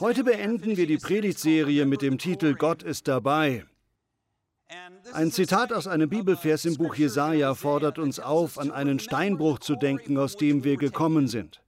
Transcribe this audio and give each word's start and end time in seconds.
Heute 0.00 0.24
beenden 0.24 0.78
wir 0.78 0.86
die 0.86 0.96
Predigtserie 0.96 1.84
mit 1.84 2.00
dem 2.00 2.16
Titel 2.16 2.54
Gott 2.54 2.82
ist 2.82 3.08
dabei. 3.08 3.66
Ein 5.12 5.30
Zitat 5.30 5.70
aus 5.70 5.86
einem 5.86 6.08
Bibelvers 6.08 6.64
im 6.64 6.78
Buch 6.78 6.94
Jesaja 6.94 7.54
fordert 7.54 7.98
uns 7.98 8.18
auf, 8.18 8.58
an 8.58 8.70
einen 8.70 8.98
Steinbruch 8.98 9.58
zu 9.58 9.76
denken, 9.76 10.16
aus 10.16 10.36
dem 10.36 10.64
wir 10.64 10.78
gekommen 10.78 11.28
sind. 11.28 11.62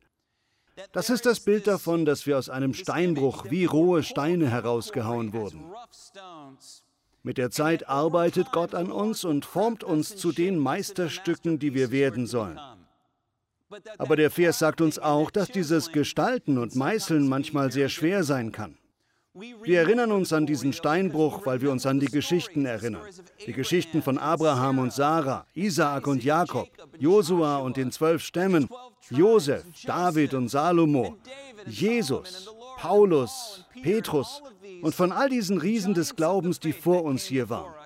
Das 0.92 1.10
ist 1.10 1.26
das 1.26 1.40
Bild 1.40 1.66
davon, 1.66 2.06
dass 2.06 2.26
wir 2.26 2.38
aus 2.38 2.48
einem 2.48 2.72
Steinbruch 2.72 3.50
wie 3.50 3.66
rohe 3.66 4.02
Steine 4.02 4.50
herausgehauen 4.50 5.34
wurden. 5.34 5.64
Mit 7.22 7.36
der 7.36 7.50
Zeit 7.50 7.90
arbeitet 7.90 8.52
Gott 8.52 8.74
an 8.74 8.90
uns 8.90 9.24
und 9.24 9.44
formt 9.44 9.84
uns 9.84 10.16
zu 10.16 10.32
den 10.32 10.56
Meisterstücken, 10.56 11.58
die 11.58 11.74
wir 11.74 11.90
werden 11.90 12.26
sollen. 12.26 12.58
Aber 13.98 14.16
der 14.16 14.30
Vers 14.30 14.58
sagt 14.58 14.80
uns 14.80 14.98
auch, 14.98 15.30
dass 15.30 15.50
dieses 15.50 15.92
Gestalten 15.92 16.58
und 16.58 16.74
Meißeln 16.74 17.28
manchmal 17.28 17.70
sehr 17.70 17.88
schwer 17.88 18.24
sein 18.24 18.52
kann. 18.52 18.78
Wir 19.62 19.80
erinnern 19.80 20.10
uns 20.10 20.32
an 20.32 20.46
diesen 20.46 20.72
Steinbruch, 20.72 21.46
weil 21.46 21.60
wir 21.60 21.70
uns 21.70 21.86
an 21.86 22.00
die 22.00 22.06
Geschichten 22.06 22.66
erinnern. 22.66 23.02
Die 23.46 23.52
Geschichten 23.52 24.02
von 24.02 24.18
Abraham 24.18 24.78
und 24.80 24.92
Sarah, 24.92 25.46
Isaak 25.54 26.06
und 26.06 26.24
Jakob, 26.24 26.68
Josua 26.98 27.58
und 27.58 27.76
den 27.76 27.92
zwölf 27.92 28.22
Stämmen, 28.22 28.68
Josef, 29.10 29.64
David 29.84 30.34
und 30.34 30.48
Salomo, 30.48 31.16
Jesus, 31.66 32.48
Paulus, 32.78 33.64
Petrus 33.82 34.42
und 34.82 34.94
von 34.94 35.12
all 35.12 35.28
diesen 35.28 35.58
Riesen 35.58 35.94
des 35.94 36.16
Glaubens, 36.16 36.58
die 36.58 36.72
vor 36.72 37.04
uns 37.04 37.22
hier 37.24 37.48
waren. 37.48 37.77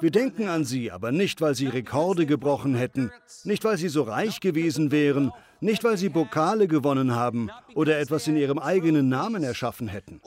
Wir 0.00 0.10
denken 0.10 0.48
an 0.48 0.64
sie, 0.64 0.90
aber 0.90 1.12
nicht, 1.12 1.40
weil 1.40 1.54
sie 1.54 1.66
Rekorde 1.66 2.24
gebrochen 2.24 2.74
hätten, 2.74 3.10
nicht, 3.44 3.64
weil 3.64 3.76
sie 3.76 3.88
so 3.88 4.02
reich 4.02 4.40
gewesen 4.40 4.90
wären, 4.90 5.32
nicht, 5.60 5.84
weil 5.84 5.98
sie 5.98 6.08
Pokale 6.08 6.68
gewonnen 6.68 7.14
haben 7.14 7.50
oder 7.74 7.98
etwas 7.98 8.26
in 8.26 8.36
ihrem 8.36 8.58
eigenen 8.58 9.08
Namen 9.08 9.42
erschaffen 9.42 9.88
hätten. 9.88 10.20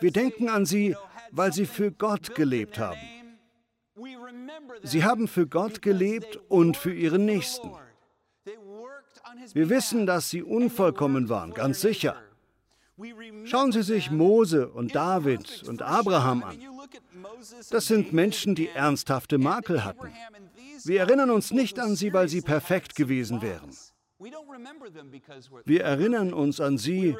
Wir 0.00 0.10
denken 0.10 0.48
an 0.48 0.66
sie, 0.66 0.94
weil 1.30 1.52
sie 1.52 1.66
für 1.66 1.90
Gott 1.90 2.34
gelebt 2.34 2.78
haben. 2.78 3.00
Sie 4.82 5.04
haben 5.04 5.28
für 5.28 5.46
Gott 5.46 5.80
gelebt 5.80 6.38
und 6.48 6.76
für 6.76 6.92
ihren 6.92 7.24
Nächsten. 7.24 7.70
Wir 9.52 9.70
wissen, 9.70 10.06
dass 10.06 10.30
sie 10.30 10.42
unvollkommen 10.42 11.28
waren, 11.28 11.54
ganz 11.54 11.80
sicher. 11.80 12.16
Schauen 13.44 13.72
Sie 13.72 13.82
sich 13.82 14.10
Mose 14.10 14.68
und 14.68 14.94
David 14.94 15.64
und 15.66 15.82
Abraham 15.82 16.44
an. 16.44 16.58
Das 17.70 17.86
sind 17.86 18.12
Menschen, 18.12 18.54
die 18.54 18.68
ernsthafte 18.68 19.38
Makel 19.38 19.84
hatten. 19.84 20.12
Wir 20.84 21.00
erinnern 21.00 21.30
uns 21.30 21.50
nicht 21.50 21.78
an 21.78 21.96
sie, 21.96 22.12
weil 22.12 22.28
sie 22.28 22.42
perfekt 22.42 22.94
gewesen 22.94 23.42
wären. 23.42 23.70
Wir 25.64 25.84
erinnern 25.84 26.32
uns 26.32 26.60
an 26.60 26.78
sie, 26.78 27.16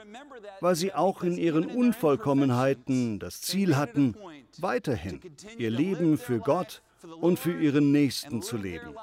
weil 0.60 0.74
sie 0.74 0.94
auch 0.94 1.22
in 1.22 1.36
ihren 1.36 1.66
Unvollkommenheiten 1.66 3.18
das 3.18 3.40
Ziel 3.40 3.76
hatten, 3.76 4.14
weiterhin 4.58 5.20
ihr 5.58 5.70
Leben 5.70 6.18
für 6.18 6.38
Gott 6.38 6.82
und 7.20 7.38
für 7.38 7.60
ihren 7.60 7.92
Nächsten 7.92 8.42
zu 8.42 8.56
leben. 8.56 8.94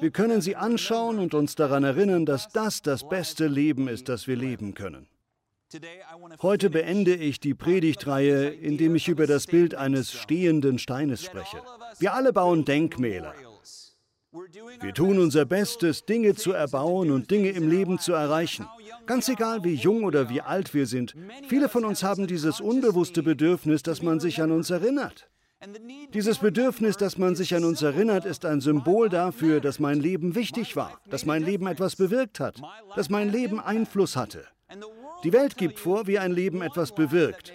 Wir 0.00 0.10
können 0.10 0.40
sie 0.40 0.56
anschauen 0.56 1.18
und 1.18 1.34
uns 1.34 1.54
daran 1.54 1.84
erinnern, 1.84 2.24
dass 2.24 2.48
das 2.48 2.80
das 2.80 3.06
beste 3.08 3.46
Leben 3.46 3.88
ist, 3.88 4.08
das 4.08 4.26
wir 4.26 4.36
leben 4.36 4.74
können. 4.74 5.06
Heute 6.42 6.70
beende 6.70 7.14
ich 7.14 7.40
die 7.40 7.54
Predigtreihe, 7.54 8.48
indem 8.48 8.94
ich 8.94 9.08
über 9.08 9.26
das 9.26 9.46
Bild 9.46 9.74
eines 9.74 10.12
stehenden 10.12 10.78
Steines 10.78 11.24
spreche. 11.24 11.58
Wir 11.98 12.14
alle 12.14 12.32
bauen 12.32 12.64
Denkmäler. 12.64 13.34
Wir 14.80 14.92
tun 14.92 15.18
unser 15.18 15.44
Bestes, 15.44 16.04
Dinge 16.04 16.34
zu 16.34 16.52
erbauen 16.52 17.12
und 17.12 17.30
Dinge 17.30 17.50
im 17.50 17.70
Leben 17.70 17.98
zu 17.98 18.12
erreichen. 18.12 18.66
Ganz 19.06 19.28
egal, 19.28 19.62
wie 19.62 19.74
jung 19.74 20.04
oder 20.04 20.28
wie 20.28 20.40
alt 20.40 20.74
wir 20.74 20.86
sind, 20.86 21.14
viele 21.48 21.68
von 21.68 21.84
uns 21.84 22.02
haben 22.02 22.26
dieses 22.26 22.60
unbewusste 22.60 23.22
Bedürfnis, 23.22 23.82
dass 23.82 24.02
man 24.02 24.18
sich 24.18 24.42
an 24.42 24.50
uns 24.50 24.70
erinnert. 24.70 25.28
Dieses 26.12 26.38
Bedürfnis, 26.38 26.96
dass 26.96 27.16
man 27.16 27.36
sich 27.36 27.54
an 27.54 27.64
uns 27.64 27.80
erinnert, 27.80 28.24
ist 28.26 28.44
ein 28.44 28.60
Symbol 28.60 29.08
dafür, 29.08 29.60
dass 29.60 29.78
mein 29.78 30.00
Leben 30.00 30.34
wichtig 30.34 30.76
war, 30.76 31.00
dass 31.08 31.24
mein 31.24 31.42
Leben 31.42 31.66
etwas 31.66 31.96
bewirkt 31.96 32.40
hat, 32.40 32.60
dass 32.96 33.08
mein 33.10 33.30
Leben 33.30 33.60
Einfluss 33.60 34.16
hatte. 34.16 34.44
Die 35.24 35.32
Welt 35.32 35.56
gibt 35.56 35.78
vor, 35.78 36.06
wie 36.06 36.18
ein 36.18 36.32
Leben 36.32 36.62
etwas 36.62 36.94
bewirkt. 36.94 37.52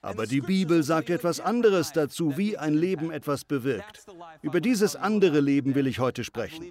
Aber 0.00 0.26
die 0.26 0.42
Bibel 0.42 0.82
sagt 0.82 1.08
etwas 1.08 1.40
anderes 1.40 1.92
dazu, 1.92 2.36
wie 2.36 2.58
ein 2.58 2.74
Leben 2.74 3.10
etwas 3.10 3.44
bewirkt. 3.44 4.06
Über 4.42 4.60
dieses 4.60 4.96
andere 4.96 5.40
Leben 5.40 5.74
will 5.74 5.86
ich 5.86 5.98
heute 5.98 6.24
sprechen. 6.24 6.66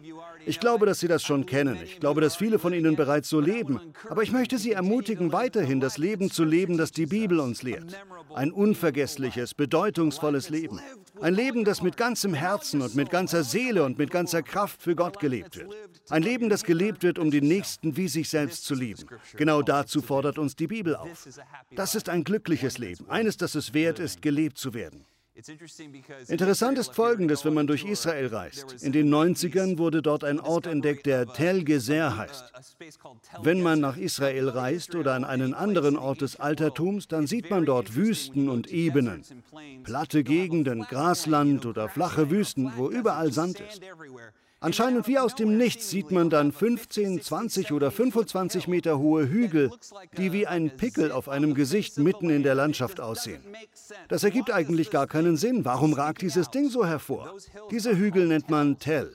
Ich 0.45 0.59
glaube, 0.59 0.85
dass 0.85 0.99
Sie 0.99 1.07
das 1.07 1.23
schon 1.23 1.47
kennen. 1.47 1.79
Ich 1.83 1.99
glaube, 1.99 2.21
dass 2.21 2.35
viele 2.35 2.59
von 2.59 2.73
Ihnen 2.73 2.95
bereits 2.95 3.29
so 3.29 3.39
leben. 3.39 3.79
Aber 4.09 4.21
ich 4.21 4.31
möchte 4.31 4.59
Sie 4.59 4.71
ermutigen, 4.71 5.31
weiterhin 5.31 5.79
das 5.79 5.97
Leben 5.97 6.29
zu 6.29 6.43
leben, 6.43 6.77
das 6.77 6.91
die 6.91 7.07
Bibel 7.07 7.39
uns 7.39 7.63
lehrt. 7.63 7.99
Ein 8.35 8.51
unvergessliches, 8.51 9.55
bedeutungsvolles 9.55 10.49
Leben. 10.49 10.79
Ein 11.19 11.33
Leben, 11.33 11.65
das 11.65 11.81
mit 11.81 11.97
ganzem 11.97 12.33
Herzen 12.33 12.81
und 12.81 12.95
mit 12.95 13.09
ganzer 13.09 13.43
Seele 13.43 13.83
und 13.83 13.97
mit 13.97 14.11
ganzer 14.11 14.43
Kraft 14.43 14.81
für 14.81 14.95
Gott 14.95 15.19
gelebt 15.19 15.57
wird. 15.57 15.75
Ein 16.09 16.23
Leben, 16.23 16.49
das 16.49 16.63
gelebt 16.63 17.03
wird, 17.03 17.17
um 17.17 17.31
den 17.31 17.47
Nächsten 17.47 17.97
wie 17.97 18.07
sich 18.07 18.29
selbst 18.29 18.65
zu 18.65 18.75
lieben. 18.75 19.05
Genau 19.35 19.61
dazu 19.61 20.01
fordert 20.01 20.37
uns 20.37 20.55
die 20.55 20.67
Bibel 20.67 20.95
auf. 20.95 21.27
Das 21.75 21.95
ist 21.95 22.09
ein 22.09 22.23
glückliches 22.23 22.77
Leben. 22.77 23.09
Ein 23.09 23.23
eines, 23.23 23.37
das 23.37 23.55
es 23.55 23.73
wert 23.73 23.99
ist, 23.99 24.21
gelebt 24.21 24.57
zu 24.57 24.73
werden. 24.73 25.05
Interessant 26.27 26.77
ist 26.77 26.93
Folgendes, 26.93 27.43
wenn 27.43 27.55
man 27.55 27.65
durch 27.65 27.85
Israel 27.85 28.27
reist. 28.27 28.83
In 28.83 28.91
den 28.91 29.11
90ern 29.11 29.79
wurde 29.79 30.03
dort 30.03 30.23
ein 30.23 30.39
Ort 30.39 30.67
entdeckt, 30.67 31.07
der 31.07 31.25
Tel 31.25 31.63
Gezer 31.63 32.17
heißt. 32.17 32.53
Wenn 33.41 33.61
man 33.61 33.79
nach 33.79 33.97
Israel 33.97 34.49
reist 34.49 34.93
oder 34.93 35.15
an 35.15 35.23
einen 35.23 35.55
anderen 35.55 35.97
Ort 35.97 36.21
des 36.21 36.39
Altertums, 36.39 37.07
dann 37.07 37.25
sieht 37.25 37.49
man 37.49 37.65
dort 37.65 37.95
Wüsten 37.95 38.47
und 38.47 38.67
Ebenen, 38.67 39.23
platte 39.83 40.23
Gegenden, 40.23 40.81
Grasland 40.83 41.65
oder 41.65 41.89
flache 41.89 42.29
Wüsten, 42.29 42.73
wo 42.75 42.89
überall 42.89 43.31
Sand 43.31 43.59
ist. 43.59 43.81
Anscheinend 44.63 45.07
wie 45.07 45.19
aus 45.19 45.35
dem 45.35 45.57
Nichts 45.57 45.89
sieht 45.89 46.09
man 46.09 46.29
dann 46.29 46.53
15, 46.53 47.21
20 47.21 47.73
oder 47.73 47.91
25 47.91 48.69
Meter 48.69 48.97
hohe 48.97 49.27
Hügel, 49.27 49.71
die 50.17 50.31
wie 50.31 50.47
ein 50.47 50.77
Pickel 50.77 51.11
auf 51.11 51.27
einem 51.27 51.53
Gesicht 51.53 51.97
mitten 51.97 52.29
in 52.29 52.43
der 52.43 52.55
Landschaft 52.55 53.01
aussehen. 53.01 53.43
Das 54.07 54.23
ergibt 54.23 54.53
eigentlich 54.53 54.89
gar 54.89 55.05
keinen 55.05 55.35
Sinn. 55.35 55.65
Warum 55.65 55.91
ragt 55.91 56.21
dieses 56.21 56.49
Ding 56.49 56.69
so 56.69 56.85
hervor? 56.85 57.33
Diese 57.71 57.97
Hügel 57.97 58.25
nennt 58.27 58.49
man 58.49 58.79
Tell. 58.79 59.13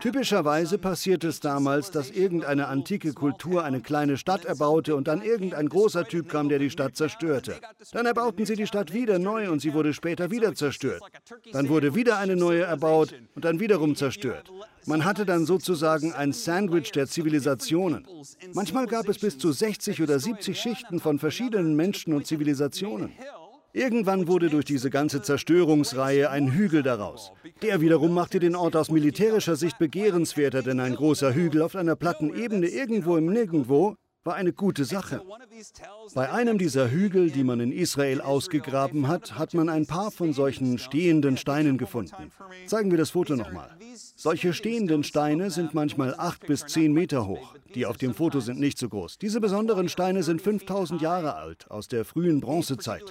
Typischerweise 0.00 0.78
passiert 0.78 1.24
es 1.24 1.40
damals, 1.40 1.90
dass 1.90 2.10
irgendeine 2.10 2.68
antike 2.68 3.12
Kultur 3.12 3.64
eine 3.64 3.80
kleine 3.80 4.16
Stadt 4.16 4.44
erbaute 4.44 4.96
und 4.96 5.08
dann 5.08 5.22
irgendein 5.22 5.68
großer 5.68 6.06
Typ 6.06 6.28
kam, 6.28 6.48
der 6.48 6.58
die 6.58 6.70
Stadt 6.70 6.96
zerstörte. 6.96 7.56
Dann 7.92 8.06
erbauten 8.06 8.46
sie 8.46 8.56
die 8.56 8.66
Stadt 8.66 8.92
wieder 8.94 9.18
neu 9.18 9.50
und 9.50 9.60
sie 9.60 9.74
wurde 9.74 9.92
später 9.92 10.30
wieder 10.30 10.54
zerstört. 10.54 11.02
Dann 11.52 11.68
wurde 11.68 11.94
wieder 11.94 12.18
eine 12.18 12.36
neue 12.36 12.62
erbaut 12.62 13.14
und 13.34 13.44
dann 13.44 13.60
wiederum 13.60 13.94
zerstört. 13.94 14.50
Man 14.86 15.04
hatte 15.04 15.26
dann 15.26 15.46
sozusagen 15.46 16.12
ein 16.12 16.32
Sandwich 16.32 16.92
der 16.92 17.06
Zivilisationen. 17.06 18.06
Manchmal 18.54 18.86
gab 18.86 19.08
es 19.08 19.18
bis 19.18 19.36
zu 19.36 19.52
60 19.52 20.00
oder 20.00 20.18
70 20.18 20.58
Schichten 20.58 21.00
von 21.00 21.18
verschiedenen 21.18 21.74
Menschen 21.74 22.14
und 22.14 22.26
Zivilisationen. 22.26 23.12
Irgendwann 23.76 24.26
wurde 24.26 24.48
durch 24.48 24.64
diese 24.64 24.88
ganze 24.88 25.20
Zerstörungsreihe 25.20 26.30
ein 26.30 26.50
Hügel 26.50 26.82
daraus. 26.82 27.32
Der 27.60 27.82
wiederum 27.82 28.14
machte 28.14 28.38
den 28.38 28.56
Ort 28.56 28.74
aus 28.74 28.90
militärischer 28.90 29.54
Sicht 29.54 29.78
begehrenswerter, 29.78 30.62
denn 30.62 30.80
ein 30.80 30.94
großer 30.94 31.34
Hügel 31.34 31.60
auf 31.60 31.76
einer 31.76 31.94
platten 31.94 32.34
Ebene 32.34 32.68
irgendwo 32.68 33.18
im 33.18 33.26
Nirgendwo 33.26 33.96
war 34.24 34.34
eine 34.34 34.54
gute 34.54 34.86
Sache. 34.86 35.20
Bei 36.14 36.32
einem 36.32 36.56
dieser 36.56 36.90
Hügel, 36.90 37.30
die 37.30 37.44
man 37.44 37.60
in 37.60 37.70
Israel 37.70 38.22
ausgegraben 38.22 39.08
hat, 39.08 39.38
hat 39.38 39.52
man 39.52 39.68
ein 39.68 39.86
paar 39.86 40.10
von 40.10 40.32
solchen 40.32 40.78
stehenden 40.78 41.36
Steinen 41.36 41.76
gefunden. 41.76 42.32
Zeigen 42.64 42.90
wir 42.90 42.98
das 42.98 43.10
Foto 43.10 43.36
nochmal. 43.36 43.76
Solche 44.26 44.54
stehenden 44.54 45.04
Steine 45.04 45.50
sind 45.50 45.72
manchmal 45.72 46.12
acht 46.18 46.48
bis 46.48 46.66
zehn 46.66 46.92
Meter 46.92 47.28
hoch. 47.28 47.54
Die 47.76 47.86
auf 47.86 47.96
dem 47.96 48.12
Foto 48.12 48.40
sind 48.40 48.58
nicht 48.58 48.76
so 48.76 48.88
groß. 48.88 49.18
Diese 49.18 49.40
besonderen 49.40 49.88
Steine 49.88 50.24
sind 50.24 50.42
5000 50.42 51.00
Jahre 51.00 51.36
alt, 51.36 51.70
aus 51.70 51.86
der 51.86 52.04
frühen 52.04 52.40
Bronzezeit. 52.40 53.04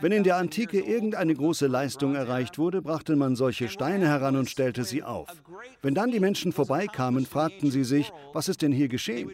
Wenn 0.00 0.10
in 0.10 0.24
der 0.24 0.38
Antike 0.38 0.80
irgendeine 0.80 1.34
große 1.34 1.66
Leistung 1.66 2.14
erreicht 2.14 2.56
wurde, 2.56 2.80
brachte 2.80 3.14
man 3.14 3.36
solche 3.36 3.68
Steine 3.68 4.08
heran 4.08 4.36
und 4.36 4.48
stellte 4.48 4.84
sie 4.84 5.02
auf. 5.02 5.28
Wenn 5.82 5.92
dann 5.92 6.12
die 6.12 6.18
Menschen 6.18 6.52
vorbeikamen, 6.52 7.26
fragten 7.26 7.70
sie 7.70 7.84
sich, 7.84 8.10
was 8.32 8.48
ist 8.48 8.62
denn 8.62 8.72
hier 8.72 8.88
geschehen? 8.88 9.32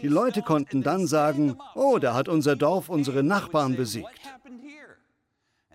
Die 0.00 0.06
Leute 0.06 0.42
konnten 0.42 0.84
dann 0.84 1.08
sagen, 1.08 1.56
oh, 1.74 1.98
da 1.98 2.14
hat 2.14 2.28
unser 2.28 2.54
Dorf 2.54 2.88
unsere 2.88 3.24
Nachbarn 3.24 3.74
besiegt. 3.74 4.06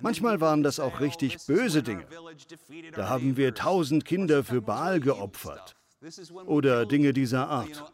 Manchmal 0.02 0.42
waren 0.42 0.64
das 0.64 0.80
auch 0.80 1.00
richtig 1.00 1.46
böse 1.46 1.84
Dinge. 1.84 2.06
Da 2.94 3.10
haben 3.10 3.38
wir 3.38 3.54
tausend 3.54 4.06
Kinder 4.06 4.44
für 4.44 4.62
Baal 4.62 5.00
geopfert. 5.00 5.76
Oder 6.46 6.86
Dinge 6.86 7.14
dieser 7.14 7.48
Art. 7.48 7.92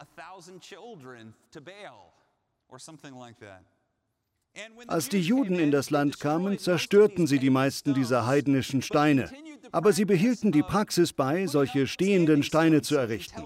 Als 4.88 5.10
die 5.10 5.20
Juden 5.20 5.58
in 5.58 5.72
das 5.72 5.90
Land 5.90 6.20
kamen, 6.20 6.60
zerstörten 6.60 7.26
sie 7.26 7.40
die 7.40 7.50
meisten 7.50 7.94
dieser 7.94 8.28
heidnischen 8.28 8.82
Steine. 8.82 9.30
Aber 9.72 9.94
sie 9.94 10.06
behielten 10.06 10.52
die 10.52 10.62
Praxis 10.62 11.14
bei, 11.14 11.48
solche 11.48 11.88
stehenden 11.88 12.44
Steine 12.44 12.84
zu 12.84 12.96
errichten. 12.96 13.42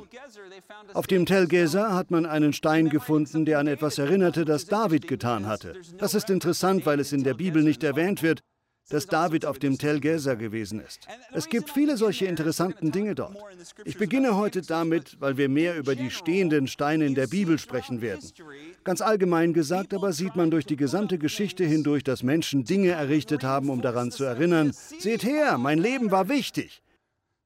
Auf 0.93 1.07
dem 1.07 1.25
Tel 1.25 1.47
Gezer 1.47 1.93
hat 1.93 2.11
man 2.11 2.25
einen 2.25 2.51
Stein 2.51 2.89
gefunden, 2.89 3.45
der 3.45 3.59
an 3.59 3.67
etwas 3.67 3.97
erinnerte, 3.97 4.43
das 4.43 4.65
David 4.65 5.07
getan 5.07 5.45
hatte. 5.45 5.75
Das 5.97 6.13
ist 6.13 6.29
interessant, 6.29 6.85
weil 6.85 6.99
es 6.99 7.13
in 7.13 7.23
der 7.23 7.35
Bibel 7.35 7.63
nicht 7.63 7.83
erwähnt 7.83 8.21
wird, 8.21 8.41
dass 8.89 9.05
David 9.07 9.45
auf 9.45 9.59
dem 9.59 9.77
Tel 9.77 9.99
Gezer 9.99 10.35
gewesen 10.35 10.79
ist. 10.79 11.07
Es 11.33 11.49
gibt 11.49 11.69
viele 11.69 11.97
solche 11.97 12.25
interessanten 12.25 12.91
Dinge 12.91 13.15
dort. 13.15 13.37
Ich 13.83 13.97
beginne 13.97 14.35
heute 14.35 14.61
damit, 14.61 15.19
weil 15.19 15.37
wir 15.37 15.49
mehr 15.49 15.77
über 15.77 15.95
die 15.95 16.09
stehenden 16.09 16.67
Steine 16.67 17.05
in 17.05 17.15
der 17.15 17.27
Bibel 17.27 17.59
sprechen 17.59 18.01
werden. 18.01 18.29
Ganz 18.83 19.01
allgemein 19.01 19.53
gesagt 19.53 19.93
aber 19.93 20.13
sieht 20.13 20.35
man 20.35 20.51
durch 20.51 20.65
die 20.65 20.77
gesamte 20.77 21.17
Geschichte 21.17 21.65
hindurch, 21.65 22.03
dass 22.03 22.23
Menschen 22.23 22.63
Dinge 22.63 22.91
errichtet 22.91 23.43
haben, 23.43 23.69
um 23.69 23.81
daran 23.81 24.11
zu 24.11 24.23
erinnern, 24.23 24.71
seht 24.99 25.23
her, 25.23 25.57
mein 25.57 25.79
Leben 25.79 26.11
war 26.11 26.29
wichtig. 26.29 26.81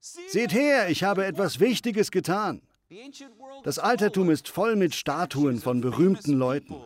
Seht 0.00 0.52
her, 0.52 0.88
ich 0.88 1.04
habe 1.04 1.24
etwas 1.24 1.60
Wichtiges 1.60 2.10
getan. 2.10 2.60
Das 3.64 3.78
Altertum 3.78 4.30
ist 4.30 4.48
voll 4.48 4.76
mit 4.76 4.94
Statuen 4.94 5.60
von 5.60 5.80
berühmten 5.80 6.34
Leuten. 6.34 6.76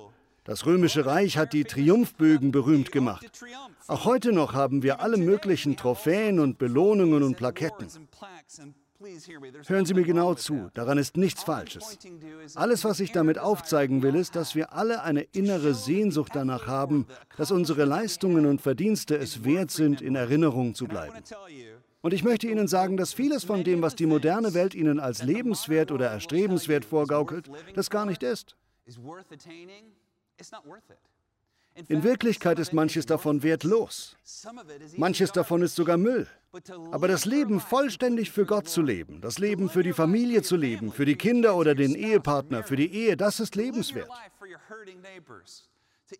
Das 0.44 0.64
römische 0.64 1.06
Reich 1.06 1.36
hat 1.38 1.52
die 1.52 1.64
Triumphbögen 1.64 2.52
berühmt 2.52 2.92
gemacht. 2.92 3.26
Auch 3.88 4.04
heute 4.04 4.32
noch 4.32 4.52
haben 4.52 4.82
wir 4.82 5.00
alle 5.00 5.16
möglichen 5.16 5.76
Trophäen 5.76 6.40
und 6.40 6.58
Belohnungen 6.58 7.22
und 7.22 7.36
Plaketten. 7.36 7.88
Hören 9.66 9.84
Sie 9.84 9.94
mir 9.94 10.04
genau 10.04 10.34
zu, 10.34 10.70
daran 10.74 10.96
ist 10.98 11.16
nichts 11.16 11.42
Falsches. 11.42 11.98
Alles, 12.54 12.84
was 12.84 12.98
ich 12.98 13.12
damit 13.12 13.38
aufzeigen 13.38 14.02
will, 14.02 14.14
ist, 14.14 14.34
dass 14.34 14.54
wir 14.54 14.72
alle 14.72 15.02
eine 15.02 15.22
innere 15.22 15.74
Sehnsucht 15.74 16.32
danach 16.34 16.66
haben, 16.66 17.06
dass 17.36 17.50
unsere 17.50 17.84
Leistungen 17.84 18.46
und 18.46 18.60
Verdienste 18.62 19.16
es 19.16 19.44
wert 19.44 19.70
sind, 19.70 20.00
in 20.00 20.14
Erinnerung 20.14 20.74
zu 20.74 20.86
bleiben. 20.86 21.16
Und 22.00 22.14
ich 22.14 22.24
möchte 22.24 22.48
Ihnen 22.48 22.68
sagen, 22.68 22.96
dass 22.96 23.12
vieles 23.12 23.44
von 23.44 23.64
dem, 23.64 23.82
was 23.82 23.94
die 23.94 24.06
moderne 24.06 24.54
Welt 24.54 24.74
Ihnen 24.74 24.98
als 24.98 25.22
lebenswert 25.22 25.92
oder 25.92 26.06
erstrebenswert 26.06 26.84
vorgaukelt, 26.84 27.50
das 27.74 27.90
gar 27.90 28.06
nicht 28.06 28.22
ist. 28.22 28.56
In 31.88 32.02
Wirklichkeit 32.02 32.58
ist 32.58 32.72
manches 32.72 33.06
davon 33.06 33.42
wertlos. 33.42 34.16
Manches 34.96 35.32
davon 35.32 35.62
ist 35.62 35.74
sogar 35.74 35.96
Müll. 35.98 36.26
Aber 36.90 37.06
das 37.06 37.26
Leben 37.26 37.60
vollständig 37.60 38.30
für 38.30 38.46
Gott 38.46 38.68
zu 38.68 38.80
leben, 38.80 39.20
das 39.20 39.38
Leben 39.38 39.68
für 39.68 39.82
die 39.82 39.92
Familie 39.92 40.42
zu 40.42 40.56
leben, 40.56 40.90
für 40.90 41.04
die 41.04 41.16
Kinder 41.16 41.54
oder 41.54 41.74
den 41.74 41.94
Ehepartner, 41.94 42.62
für 42.62 42.76
die 42.76 42.92
Ehe, 42.92 43.16
das 43.16 43.40
ist 43.40 43.56
lebenswert. 43.56 44.08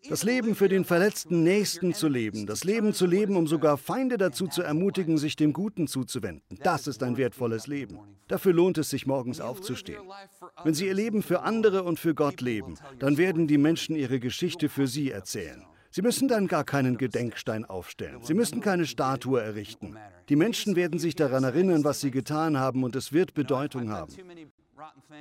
Das 0.09 0.23
Leben 0.23 0.53
für 0.55 0.67
den 0.67 0.83
verletzten 0.83 1.43
Nächsten 1.43 1.93
zu 1.93 2.09
leben, 2.09 2.45
das 2.45 2.63
Leben 2.65 2.93
zu 2.93 3.05
leben, 3.05 3.37
um 3.37 3.47
sogar 3.47 3.77
Feinde 3.77 4.17
dazu 4.17 4.47
zu 4.47 4.61
ermutigen, 4.61 5.17
sich 5.17 5.35
dem 5.37 5.53
Guten 5.53 5.87
zuzuwenden, 5.87 6.59
das 6.61 6.87
ist 6.87 7.03
ein 7.03 7.15
wertvolles 7.15 7.67
Leben. 7.67 7.99
Dafür 8.27 8.51
lohnt 8.51 8.77
es 8.77 8.89
sich, 8.89 9.07
morgens 9.07 9.39
aufzustehen. 9.39 10.01
Wenn 10.63 10.73
Sie 10.73 10.87
Ihr 10.87 10.93
Leben 10.93 11.23
für 11.23 11.41
andere 11.41 11.83
und 11.83 11.99
für 11.99 12.13
Gott 12.13 12.41
leben, 12.41 12.75
dann 12.99 13.17
werden 13.17 13.47
die 13.47 13.57
Menschen 13.57 13.95
ihre 13.95 14.19
Geschichte 14.19 14.67
für 14.67 14.87
Sie 14.87 15.11
erzählen. 15.11 15.63
Sie 15.89 16.01
müssen 16.01 16.27
dann 16.27 16.47
gar 16.47 16.63
keinen 16.63 16.97
Gedenkstein 16.97 17.65
aufstellen. 17.65 18.21
Sie 18.21 18.33
müssen 18.33 18.59
keine 18.61 18.85
Statue 18.85 19.41
errichten. 19.41 19.95
Die 20.29 20.35
Menschen 20.35 20.75
werden 20.75 20.99
sich 20.99 21.15
daran 21.15 21.43
erinnern, 21.43 21.83
was 21.83 22.01
sie 22.01 22.11
getan 22.11 22.57
haben, 22.57 22.83
und 22.83 22.95
es 22.95 23.13
wird 23.13 23.33
Bedeutung 23.33 23.89
haben. 23.89 24.13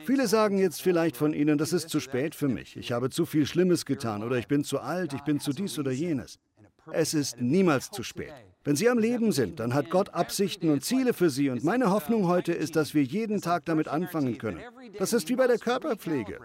Viele 0.05 0.29
sagen 0.29 0.59
jetzt 0.59 0.83
vielleicht 0.83 1.17
von 1.17 1.33
Ihnen, 1.33 1.59
das 1.59 1.73
ist 1.73 1.89
zu 1.89 2.01
spät 2.01 2.35
für 2.35 2.49
mich, 2.49 2.77
ich 2.77 2.93
habe 2.93 3.11
zu 3.11 3.27
viel 3.27 3.47
Schlimmes 3.47 3.85
getan 3.85 4.23
oder 4.23 4.37
ich 4.37 4.49
bin 4.49 4.65
zu 4.65 4.81
alt, 4.81 5.13
ich 5.13 5.23
bin 5.23 5.41
zu 5.41 5.53
dies 5.53 5.79
oder 5.79 5.91
jenes. 5.91 6.39
Es 6.93 7.15
ist 7.15 7.41
niemals 7.41 7.91
zu 7.91 8.03
spät. 8.03 8.35
Wenn 8.67 8.75
Sie 8.75 8.89
am 8.89 8.99
Leben 8.99 9.31
sind, 9.31 9.61
dann 9.61 9.75
hat 9.75 9.91
Gott 9.91 10.13
Absichten 10.13 10.71
und 10.71 10.85
Ziele 10.85 11.15
für 11.15 11.31
Sie 11.31 11.51
und 11.51 11.63
meine 11.63 11.93
Hoffnung 11.93 12.27
heute 12.27 12.53
ist, 12.53 12.75
dass 12.75 12.95
wir 12.95 13.05
jeden 13.05 13.41
Tag 13.41 13.65
damit 13.65 13.87
anfangen 13.87 14.39
können. 14.39 14.61
Das 14.99 15.13
ist 15.13 15.29
wie 15.29 15.37
bei 15.37 15.47
der 15.47 15.59
Körperpflege. 15.59 16.41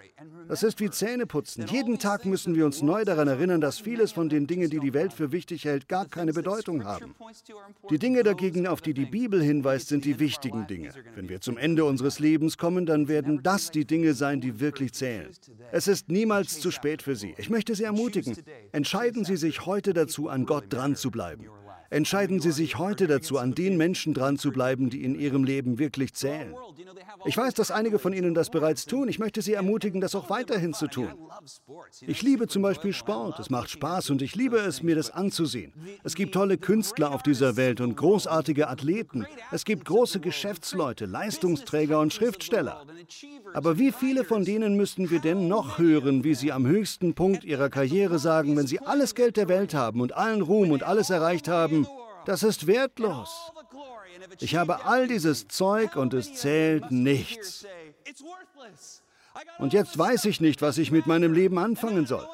Das 0.47 0.61
ist 0.61 0.79
wie 0.79 0.91
Zähneputzen. 0.91 1.65
Jeden 1.65 1.97
Tag 1.97 2.25
müssen 2.25 2.53
wir 2.53 2.67
uns 2.67 2.83
neu 2.83 3.05
daran 3.05 3.27
erinnern, 3.27 3.59
dass 3.59 3.79
vieles 3.79 4.11
von 4.11 4.29
den 4.29 4.45
Dingen, 4.45 4.69
die 4.69 4.79
die 4.79 4.93
Welt 4.93 5.13
für 5.13 5.31
wichtig 5.31 5.65
hält, 5.65 5.87
gar 5.87 6.05
keine 6.05 6.31
Bedeutung 6.31 6.83
haben. 6.83 7.15
Die 7.89 7.97
Dinge 7.97 8.21
dagegen, 8.21 8.67
auf 8.67 8.81
die 8.81 8.93
die 8.93 9.05
Bibel 9.05 9.41
hinweist, 9.41 9.87
sind 9.87 10.05
die 10.05 10.19
wichtigen 10.19 10.67
Dinge. 10.67 10.91
Wenn 11.15 11.27
wir 11.27 11.41
zum 11.41 11.57
Ende 11.57 11.85
unseres 11.85 12.19
Lebens 12.19 12.59
kommen, 12.59 12.85
dann 12.85 13.07
werden 13.07 13.41
das 13.41 13.71
die 13.71 13.85
Dinge 13.85 14.13
sein, 14.13 14.41
die 14.41 14.59
wirklich 14.59 14.93
zählen. 14.93 15.29
Es 15.71 15.87
ist 15.87 16.09
niemals 16.09 16.59
zu 16.59 16.69
spät 16.69 17.01
für 17.01 17.15
Sie. 17.15 17.33
Ich 17.39 17.49
möchte 17.49 17.73
Sie 17.73 17.83
ermutigen, 17.83 18.37
entscheiden 18.73 19.25
Sie 19.25 19.37
sich 19.37 19.65
heute 19.65 19.93
dazu, 19.93 20.29
an 20.29 20.45
Gott 20.45 20.65
dran 20.69 20.95
zu 20.95 21.09
bleiben. 21.09 21.47
Entscheiden 21.91 22.39
Sie 22.39 22.53
sich 22.53 22.77
heute 22.77 23.05
dazu, 23.05 23.37
an 23.37 23.53
den 23.53 23.75
Menschen 23.75 24.13
dran 24.13 24.37
zu 24.37 24.51
bleiben, 24.51 24.89
die 24.89 25.03
in 25.03 25.13
Ihrem 25.13 25.43
Leben 25.43 25.77
wirklich 25.77 26.13
zählen. 26.13 26.55
Ich 27.25 27.35
weiß, 27.35 27.53
dass 27.53 27.69
einige 27.69 27.99
von 27.99 28.13
Ihnen 28.13 28.33
das 28.33 28.49
bereits 28.49 28.85
tun. 28.85 29.09
Ich 29.09 29.19
möchte 29.19 29.41
Sie 29.41 29.51
ermutigen, 29.53 29.99
das 29.99 30.15
auch 30.15 30.29
weiterhin 30.29 30.73
zu 30.73 30.87
tun. 30.87 31.09
Ich 32.07 32.21
liebe 32.21 32.47
zum 32.47 32.61
Beispiel 32.61 32.93
Sport. 32.93 33.39
Es 33.39 33.49
macht 33.49 33.69
Spaß 33.69 34.09
und 34.09 34.21
ich 34.21 34.35
liebe 34.35 34.57
es, 34.57 34.81
mir 34.81 34.95
das 34.95 35.11
anzusehen. 35.11 35.73
Es 36.05 36.15
gibt 36.15 36.33
tolle 36.33 36.57
Künstler 36.57 37.11
auf 37.11 37.23
dieser 37.23 37.57
Welt 37.57 37.81
und 37.81 37.97
großartige 37.97 38.69
Athleten. 38.69 39.25
Es 39.51 39.65
gibt 39.65 39.83
große 39.83 40.21
Geschäftsleute, 40.21 41.05
Leistungsträger 41.05 41.99
und 41.99 42.13
Schriftsteller. 42.13 42.85
Aber 43.53 43.77
wie 43.77 43.91
viele 43.91 44.23
von 44.23 44.45
denen 44.45 44.77
müssten 44.77 45.09
wir 45.09 45.19
denn 45.19 45.49
noch 45.49 45.77
hören, 45.77 46.23
wie 46.23 46.35
sie 46.35 46.53
am 46.53 46.65
höchsten 46.65 47.15
Punkt 47.15 47.43
ihrer 47.43 47.69
Karriere 47.69 48.17
sagen, 48.17 48.55
wenn 48.55 48.67
sie 48.67 48.79
alles 48.79 49.13
Geld 49.13 49.35
der 49.35 49.49
Welt 49.49 49.73
haben 49.73 49.99
und 49.99 50.15
allen 50.15 50.41
Ruhm 50.41 50.71
und 50.71 50.83
alles 50.83 51.09
erreicht 51.09 51.49
haben, 51.49 51.80
das 52.25 52.43
ist 52.43 52.67
wertlos. 52.67 53.51
Ich 54.39 54.55
habe 54.55 54.85
all 54.85 55.07
dieses 55.07 55.47
Zeug 55.47 55.95
und 55.95 56.13
es 56.13 56.35
zählt 56.35 56.91
nichts. 56.91 57.65
Und 59.57 59.73
jetzt 59.73 59.97
weiß 59.97 60.25
ich 60.25 60.41
nicht, 60.41 60.61
was 60.61 60.77
ich 60.77 60.91
mit 60.91 61.07
meinem 61.07 61.33
Leben 61.33 61.57
anfangen 61.57 62.05
soll. 62.05 62.27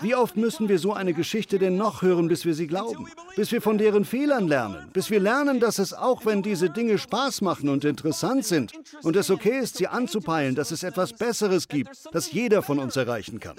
Wie 0.00 0.14
oft 0.14 0.36
müssen 0.36 0.68
wir 0.68 0.78
so 0.78 0.92
eine 0.92 1.14
Geschichte 1.14 1.58
denn 1.58 1.76
noch 1.76 2.02
hören, 2.02 2.26
bis 2.26 2.44
wir 2.44 2.54
sie 2.54 2.66
glauben? 2.66 3.06
Bis 3.36 3.52
wir 3.52 3.62
von 3.62 3.78
deren 3.78 4.04
Fehlern 4.04 4.48
lernen? 4.48 4.90
Bis 4.92 5.10
wir 5.10 5.20
lernen, 5.20 5.60
dass 5.60 5.78
es 5.78 5.92
auch 5.92 6.26
wenn 6.26 6.42
diese 6.42 6.70
Dinge 6.70 6.98
Spaß 6.98 7.42
machen 7.42 7.68
und 7.68 7.84
interessant 7.84 8.44
sind 8.44 8.72
und 9.02 9.14
es 9.14 9.30
okay 9.30 9.58
ist, 9.58 9.76
sie 9.76 9.86
anzupeilen, 9.86 10.56
dass 10.56 10.72
es 10.72 10.82
etwas 10.82 11.12
Besseres 11.12 11.68
gibt, 11.68 11.90
das 12.12 12.32
jeder 12.32 12.62
von 12.62 12.78
uns 12.78 12.96
erreichen 12.96 13.38
kann. 13.38 13.56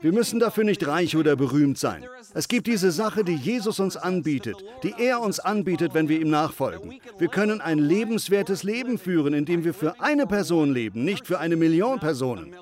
Wir 0.00 0.12
müssen 0.12 0.40
dafür 0.40 0.64
nicht 0.64 0.86
reich 0.86 1.16
oder 1.16 1.36
berühmt 1.36 1.78
sein. 1.78 2.04
Es 2.34 2.48
gibt 2.48 2.66
diese 2.66 2.90
Sache, 2.90 3.24
die 3.24 3.36
Jesus 3.36 3.78
uns 3.80 3.96
anbietet, 3.96 4.56
die 4.82 4.94
er 4.98 5.20
uns 5.20 5.38
anbietet, 5.40 5.94
wenn 5.94 6.08
wir 6.08 6.20
ihm 6.20 6.30
nachfolgen. 6.30 7.00
Wir 7.18 7.28
können 7.28 7.60
ein 7.60 7.78
lebenswertes 7.78 8.62
Leben 8.62 8.98
führen, 8.98 9.34
indem 9.34 9.64
wir 9.64 9.74
für 9.74 10.00
eine 10.00 10.26
Person 10.26 10.72
leben, 10.72 11.04
nicht 11.04 11.26
für 11.26 11.38
eine 11.38 11.56
Million 11.56 12.00
Personen. 12.00 12.54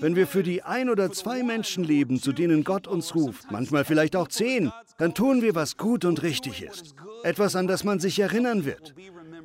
Wenn 0.00 0.16
wir 0.16 0.26
für 0.26 0.42
die 0.42 0.62
ein 0.62 0.88
oder 0.88 1.12
zwei 1.12 1.42
Menschen 1.42 1.84
leben, 1.84 2.20
zu 2.20 2.32
denen 2.32 2.64
Gott 2.64 2.86
uns 2.86 3.14
ruft, 3.14 3.50
manchmal 3.50 3.84
vielleicht 3.84 4.16
auch 4.16 4.28
zehn, 4.28 4.72
dann 4.96 5.12
tun 5.12 5.42
wir, 5.42 5.54
was 5.54 5.76
gut 5.76 6.06
und 6.06 6.22
richtig 6.22 6.62
ist. 6.62 6.94
Etwas, 7.22 7.54
an 7.56 7.66
das 7.66 7.84
man 7.84 8.00
sich 8.00 8.18
erinnern 8.18 8.64
wird. 8.64 8.94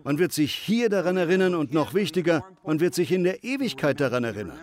Man 0.06 0.18
wird 0.18 0.32
sich 0.32 0.56
hier 0.56 0.90
daran 0.90 1.18
erinnern 1.18 1.56
und 1.56 1.74
noch 1.74 1.94
wichtiger, 1.94 2.46
man 2.64 2.80
wird 2.80 2.94
sich 2.94 3.12
in 3.12 3.24
der 3.24 3.44
Ewigkeit 3.44 4.00
daran 4.00 4.24
erinnern. 4.24 4.60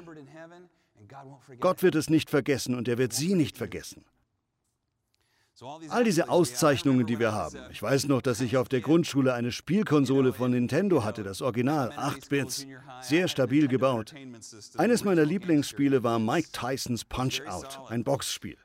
Gott 1.60 1.82
wird 1.82 1.94
es 1.94 2.10
nicht 2.10 2.30
vergessen 2.30 2.74
und 2.74 2.88
er 2.88 2.98
wird 2.98 3.12
sie 3.12 3.34
nicht 3.34 3.56
vergessen. 3.56 4.04
All 5.90 6.02
diese 6.02 6.28
Auszeichnungen, 6.28 7.06
die 7.06 7.18
wir 7.18 7.32
haben. 7.32 7.58
Ich 7.70 7.80
weiß 7.80 8.08
noch, 8.08 8.20
dass 8.20 8.40
ich 8.40 8.56
auf 8.56 8.68
der 8.68 8.80
Grundschule 8.80 9.34
eine 9.34 9.52
Spielkonsole 9.52 10.32
von 10.32 10.50
Nintendo 10.50 11.04
hatte, 11.04 11.22
das 11.22 11.40
Original, 11.40 11.92
8 11.92 12.28
Bits, 12.30 12.66
sehr 13.00 13.28
stabil 13.28 13.68
gebaut. 13.68 14.12
Eines 14.76 15.04
meiner 15.04 15.24
Lieblingsspiele 15.24 16.02
war 16.02 16.18
Mike 16.18 16.48
Tysons 16.52 17.04
Punch-Out, 17.04 17.80
ein 17.88 18.02
Boxspiel. 18.02 18.56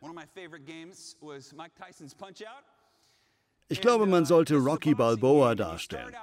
Ich 3.69 3.81
glaube, 3.81 4.05
man 4.05 4.25
sollte 4.25 4.55
Rocky 4.55 4.93
Balboa 4.95 5.53
darstellen. 5.53 6.13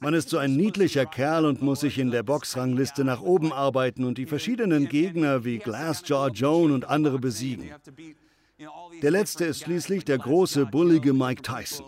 Man 0.00 0.12
ist 0.12 0.28
so 0.28 0.36
ein 0.36 0.56
niedlicher 0.56 1.06
Kerl 1.06 1.46
und 1.46 1.62
muss 1.62 1.80
sich 1.80 1.98
in 1.98 2.10
der 2.10 2.22
Boxrangliste 2.22 3.02
nach 3.02 3.22
oben 3.22 3.50
arbeiten 3.50 4.04
und 4.04 4.18
die 4.18 4.26
verschiedenen 4.26 4.88
Gegner 4.88 5.44
wie 5.44 5.58
Glassjaw 5.58 6.28
Joan 6.28 6.70
und 6.70 6.84
andere 6.84 7.18
besiegen. 7.18 7.70
Der 9.00 9.10
letzte 9.10 9.46
ist 9.46 9.62
schließlich 9.62 10.04
der 10.04 10.18
große, 10.18 10.66
bullige 10.66 11.14
Mike 11.14 11.42
Tyson. 11.42 11.86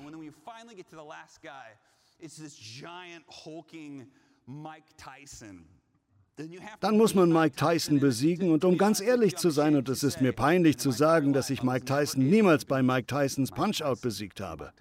Dann 6.81 6.97
muss 6.97 7.15
man 7.15 7.33
Mike 7.33 7.55
Tyson 7.55 8.01
besiegen 8.01 8.51
und 8.51 8.65
um 8.65 8.77
ganz 8.77 9.01
ehrlich 9.01 9.37
zu 9.37 9.51
sein, 9.51 9.77
und 9.77 9.89
es 9.89 10.03
ist 10.03 10.21
mir 10.21 10.33
peinlich 10.33 10.79
zu 10.79 10.91
sagen, 10.91 11.33
dass 11.33 11.49
ich 11.49 11.63
Mike 11.63 11.85
Tyson 11.85 12.27
niemals 12.27 12.65
bei 12.65 12.83
Mike 12.83 13.07
Tysons 13.07 13.53
Punch-Out 13.53 14.01
besiegt 14.01 14.41
habe. 14.41 14.73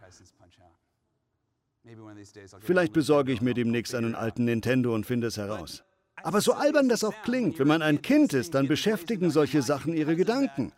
Vielleicht 2.59 2.93
besorge 2.93 3.31
ich 3.31 3.41
mir 3.41 3.53
demnächst 3.53 3.93
einen 3.93 4.15
alten 4.15 4.45
Nintendo 4.45 4.95
und 4.95 5.05
finde 5.05 5.27
es 5.27 5.37
heraus. 5.37 5.83
Aber 6.23 6.41
so 6.41 6.53
albern 6.53 6.89
das 6.89 7.03
auch 7.03 7.21
klingt, 7.23 7.59
wenn 7.59 7.67
man 7.67 7.81
ein 7.81 8.01
Kind 8.01 8.33
ist, 8.33 8.55
dann 8.55 8.67
beschäftigen 8.67 9.29
solche 9.29 9.61
Sachen 9.61 9.93
ihre 9.93 10.15
Gedanken. 10.15 10.71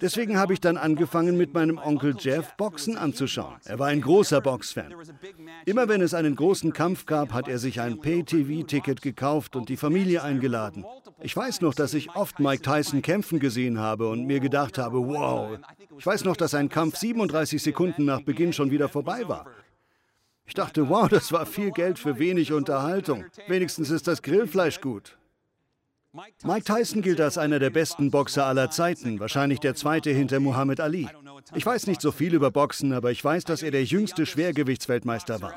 Deswegen 0.00 0.38
habe 0.38 0.52
ich 0.52 0.60
dann 0.60 0.76
angefangen, 0.76 1.36
mit 1.36 1.54
meinem 1.54 1.78
Onkel 1.78 2.14
Jeff 2.18 2.56
Boxen 2.56 2.96
anzuschauen. 2.96 3.56
Er 3.64 3.78
war 3.78 3.88
ein 3.88 4.00
großer 4.00 4.40
Boxfan. 4.40 4.94
Immer 5.66 5.88
wenn 5.88 6.00
es 6.00 6.14
einen 6.14 6.36
großen 6.36 6.72
Kampf 6.72 7.06
gab, 7.06 7.32
hat 7.32 7.48
er 7.48 7.58
sich 7.58 7.80
ein 7.80 8.00
Pay-TV-Ticket 8.00 9.02
gekauft 9.02 9.56
und 9.56 9.68
die 9.68 9.76
Familie 9.76 10.22
eingeladen. 10.22 10.84
Ich 11.22 11.36
weiß 11.36 11.60
noch, 11.60 11.74
dass 11.74 11.94
ich 11.94 12.14
oft 12.14 12.40
Mike 12.40 12.62
Tyson 12.62 13.02
kämpfen 13.02 13.40
gesehen 13.40 13.78
habe 13.78 14.08
und 14.08 14.26
mir 14.26 14.40
gedacht 14.40 14.78
habe, 14.78 15.06
wow. 15.06 15.58
Ich 15.98 16.06
weiß 16.06 16.24
noch, 16.24 16.36
dass 16.36 16.54
ein 16.54 16.68
Kampf 16.68 16.96
37 16.96 17.62
Sekunden 17.62 18.04
nach 18.04 18.22
Beginn 18.22 18.52
schon 18.52 18.70
wieder 18.70 18.88
vorbei 18.88 19.28
war. 19.28 19.46
Ich 20.46 20.54
dachte, 20.54 20.88
wow, 20.88 21.08
das 21.08 21.30
war 21.30 21.46
viel 21.46 21.70
Geld 21.70 21.98
für 21.98 22.18
wenig 22.18 22.52
Unterhaltung. 22.52 23.24
Wenigstens 23.46 23.90
ist 23.90 24.08
das 24.08 24.20
Grillfleisch 24.22 24.80
gut. 24.80 25.16
Mike 26.12 26.64
Tyson 26.64 27.02
gilt 27.02 27.20
als 27.20 27.38
einer 27.38 27.60
der 27.60 27.70
besten 27.70 28.10
Boxer 28.10 28.44
aller 28.44 28.70
Zeiten, 28.70 29.20
wahrscheinlich 29.20 29.60
der 29.60 29.76
zweite 29.76 30.10
hinter 30.10 30.40
Muhammad 30.40 30.80
Ali. 30.80 31.08
Ich 31.54 31.64
weiß 31.64 31.86
nicht 31.86 32.00
so 32.00 32.10
viel 32.10 32.34
über 32.34 32.50
Boxen, 32.50 32.92
aber 32.92 33.12
ich 33.12 33.24
weiß, 33.24 33.44
dass 33.44 33.62
er 33.62 33.70
der 33.70 33.84
jüngste 33.84 34.26
Schwergewichtsweltmeister 34.26 35.40
war. 35.40 35.54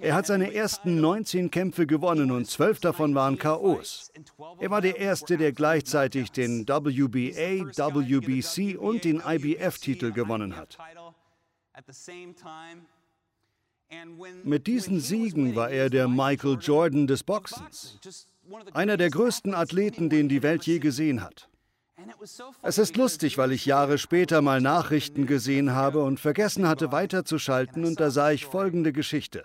Er 0.00 0.14
hat 0.14 0.26
seine 0.26 0.54
ersten 0.54 1.00
19 1.00 1.50
Kämpfe 1.50 1.86
gewonnen 1.86 2.30
und 2.30 2.46
12 2.46 2.80
davon 2.80 3.14
waren 3.14 3.38
KOs. 3.38 4.10
Er 4.58 4.70
war 4.70 4.80
der 4.80 4.96
Erste, 4.96 5.36
der 5.36 5.52
gleichzeitig 5.52 6.32
den 6.32 6.66
WBA, 6.66 7.66
WBC 7.76 8.78
und 8.78 9.04
den 9.04 9.20
IBF-Titel 9.20 10.12
gewonnen 10.12 10.56
hat. 10.56 10.78
Mit 14.44 14.66
diesen 14.66 15.00
Siegen 15.00 15.56
war 15.56 15.70
er 15.70 15.90
der 15.90 16.08
Michael 16.08 16.58
Jordan 16.60 17.06
des 17.06 17.22
Boxens. 17.22 17.98
Einer 18.72 18.96
der 18.96 19.10
größten 19.10 19.54
Athleten, 19.54 20.10
den 20.10 20.28
die 20.28 20.42
Welt 20.42 20.64
je 20.64 20.78
gesehen 20.78 21.22
hat. 21.22 21.48
Es 22.62 22.78
ist 22.78 22.96
lustig, 22.96 23.38
weil 23.38 23.52
ich 23.52 23.66
Jahre 23.66 23.98
später 23.98 24.42
mal 24.42 24.60
Nachrichten 24.60 25.26
gesehen 25.26 25.74
habe 25.74 26.02
und 26.02 26.18
vergessen 26.18 26.66
hatte 26.66 26.92
weiterzuschalten 26.92 27.84
und 27.84 28.00
da 28.00 28.10
sah 28.10 28.30
ich 28.30 28.46
folgende 28.46 28.92
Geschichte. 28.92 29.44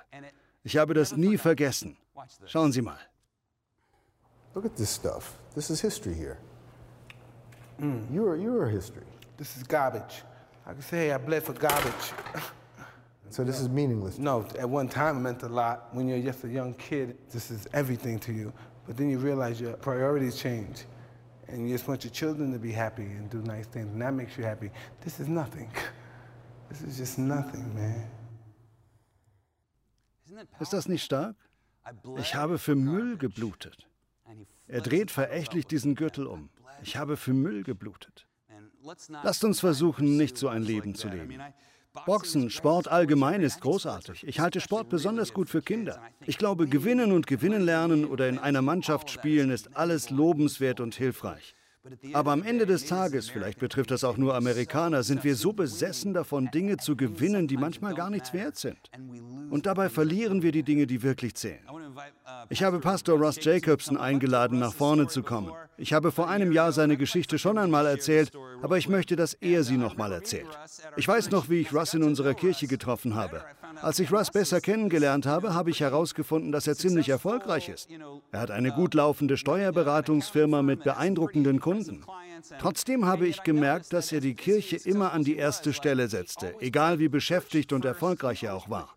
Ich 0.63 0.77
habe 0.77 0.93
das 0.93 1.15
nie 1.15 1.37
vergessen. 1.37 1.97
Schauen 2.45 2.71
Sie 2.71 2.81
mal. 2.81 2.99
Look 4.55 4.65
at 4.65 4.75
this 4.75 4.95
stuff. 4.95 5.37
This 5.53 5.69
is 5.69 5.81
history 5.81 6.13
here. 6.13 6.37
Mm, 7.79 8.07
you're, 8.09 8.37
you're 8.37 8.67
history. 8.67 9.03
This 9.37 9.57
is 9.57 9.63
garbage. 9.67 10.23
I 10.65 10.71
can 10.71 10.81
say 10.81 11.11
I 11.13 11.17
bled 11.17 11.43
for 11.43 11.53
garbage. 11.53 12.13
So 13.29 13.43
this 13.43 13.59
is 13.59 13.67
meaningless? 13.67 14.17
No, 14.17 14.45
at 14.57 14.69
one 14.69 14.87
time 14.87 15.17
it 15.17 15.19
meant 15.19 15.43
a 15.43 15.49
lot. 15.49 15.93
When 15.93 16.07
you're 16.07 16.21
just 16.21 16.43
a 16.45 16.47
young 16.47 16.73
kid, 16.73 17.17
this 17.31 17.51
is 17.51 17.67
everything 17.73 18.17
to 18.19 18.31
you. 18.31 18.53
But 18.87 18.97
then 18.97 19.09
you 19.09 19.17
realize 19.17 19.59
your 19.59 19.73
priorities 19.77 20.35
change. 20.35 20.85
And 21.47 21.67
you 21.67 21.75
just 21.75 21.87
want 21.87 22.03
your 22.03 22.11
children 22.11 22.51
to 22.53 22.59
be 22.59 22.71
happy 22.71 23.03
and 23.03 23.29
do 23.29 23.37
nice 23.41 23.67
things, 23.67 23.91
and 23.91 24.01
that 24.01 24.13
makes 24.13 24.37
you 24.37 24.43
happy. 24.43 24.71
This 25.01 25.19
is 25.19 25.27
nothing. 25.27 25.69
This 26.69 26.81
is 26.81 26.97
just 26.97 27.19
nothing, 27.19 27.73
man. 27.75 28.09
Ist 30.59 30.73
das 30.73 30.87
nicht 30.87 31.03
stark? 31.03 31.35
Ich 32.17 32.33
habe 32.33 32.57
für 32.57 32.75
Müll 32.75 33.17
geblutet. 33.17 33.87
Er 34.67 34.81
dreht 34.81 35.11
verächtlich 35.11 35.67
diesen 35.67 35.93
Gürtel 35.93 36.25
um. 36.25 36.49
Ich 36.81 36.97
habe 36.97 37.17
für 37.17 37.33
Müll 37.33 37.63
geblutet. 37.63 38.27
Lasst 39.23 39.43
uns 39.43 39.59
versuchen, 39.59 40.17
nicht 40.17 40.37
so 40.37 40.47
ein 40.47 40.63
Leben 40.63 40.95
zu 40.95 41.07
leben. 41.07 41.39
Boxen, 42.05 42.49
Sport 42.49 42.87
allgemein 42.87 43.41
ist 43.41 43.61
großartig. 43.61 44.25
Ich 44.27 44.39
halte 44.39 44.59
Sport 44.59 44.89
besonders 44.89 45.33
gut 45.33 45.49
für 45.49 45.61
Kinder. 45.61 46.01
Ich 46.25 46.37
glaube, 46.37 46.67
gewinnen 46.67 47.11
und 47.11 47.27
gewinnen 47.27 47.61
lernen 47.61 48.05
oder 48.05 48.27
in 48.27 48.37
einer 48.37 48.61
Mannschaft 48.61 49.09
spielen 49.09 49.49
ist 49.49 49.75
alles 49.77 50.09
lobenswert 50.09 50.79
und 50.79 50.95
hilfreich. 50.95 51.55
Aber 52.13 52.31
am 52.31 52.43
Ende 52.43 52.65
des 52.65 52.85
Tages, 52.85 53.29
vielleicht 53.29 53.59
betrifft 53.59 53.91
das 53.91 54.03
auch 54.03 54.17
nur 54.17 54.35
Amerikaner, 54.35 55.03
sind 55.03 55.23
wir 55.23 55.35
so 55.35 55.53
besessen 55.53 56.13
davon, 56.13 56.49
Dinge 56.51 56.77
zu 56.77 56.95
gewinnen, 56.95 57.47
die 57.47 57.57
manchmal 57.57 57.93
gar 57.93 58.09
nichts 58.09 58.33
wert 58.33 58.57
sind. 58.57 58.77
Und 59.49 59.65
dabei 59.65 59.89
verlieren 59.89 60.41
wir 60.41 60.51
die 60.51 60.63
Dinge, 60.63 60.87
die 60.87 61.03
wirklich 61.03 61.35
zählen. 61.35 61.59
Ich 62.49 62.63
habe 62.63 62.79
Pastor 62.79 63.17
Ross 63.17 63.37
Jacobson 63.41 63.97
eingeladen, 63.97 64.59
nach 64.59 64.73
vorne 64.73 65.07
zu 65.07 65.23
kommen. 65.23 65.51
Ich 65.77 65.93
habe 65.93 66.11
vor 66.11 66.29
einem 66.29 66.51
Jahr 66.51 66.71
seine 66.71 66.97
Geschichte 66.97 67.37
schon 67.37 67.57
einmal 67.57 67.85
erzählt, 67.85 68.31
aber 68.61 68.77
ich 68.77 68.89
möchte, 68.89 69.15
dass 69.15 69.33
er 69.33 69.63
sie 69.63 69.77
nochmal 69.77 70.11
erzählt. 70.11 70.47
Ich 70.97 71.07
weiß 71.07 71.31
noch, 71.31 71.49
wie 71.49 71.59
ich 71.61 71.73
Russ 71.73 71.93
in 71.93 72.03
unserer 72.03 72.33
Kirche 72.33 72.67
getroffen 72.67 73.15
habe. 73.15 73.43
Als 73.81 73.99
ich 73.99 74.11
Russ 74.11 74.31
besser 74.31 74.61
kennengelernt 74.61 75.25
habe, 75.25 75.53
habe 75.53 75.69
ich 75.69 75.79
herausgefunden, 75.79 76.51
dass 76.51 76.67
er 76.67 76.75
ziemlich 76.75 77.09
erfolgreich 77.09 77.69
ist. 77.69 77.89
Er 78.31 78.39
hat 78.39 78.51
eine 78.51 78.71
gut 78.71 78.93
laufende 78.93 79.37
Steuerberatungsfirma 79.37 80.61
mit 80.61 80.83
beeindruckenden 80.83 81.59
Kunden. 81.59 82.03
Trotzdem 82.59 83.05
habe 83.05 83.27
ich 83.27 83.43
gemerkt, 83.43 83.93
dass 83.93 84.11
er 84.11 84.19
die 84.19 84.35
Kirche 84.35 84.77
immer 84.77 85.13
an 85.13 85.23
die 85.23 85.35
erste 85.35 85.73
Stelle 85.73 86.07
setzte, 86.07 86.53
egal 86.59 86.99
wie 86.99 87.07
beschäftigt 87.07 87.73
und 87.73 87.85
erfolgreich 87.85 88.43
er 88.43 88.55
auch 88.55 88.69
war. 88.69 88.95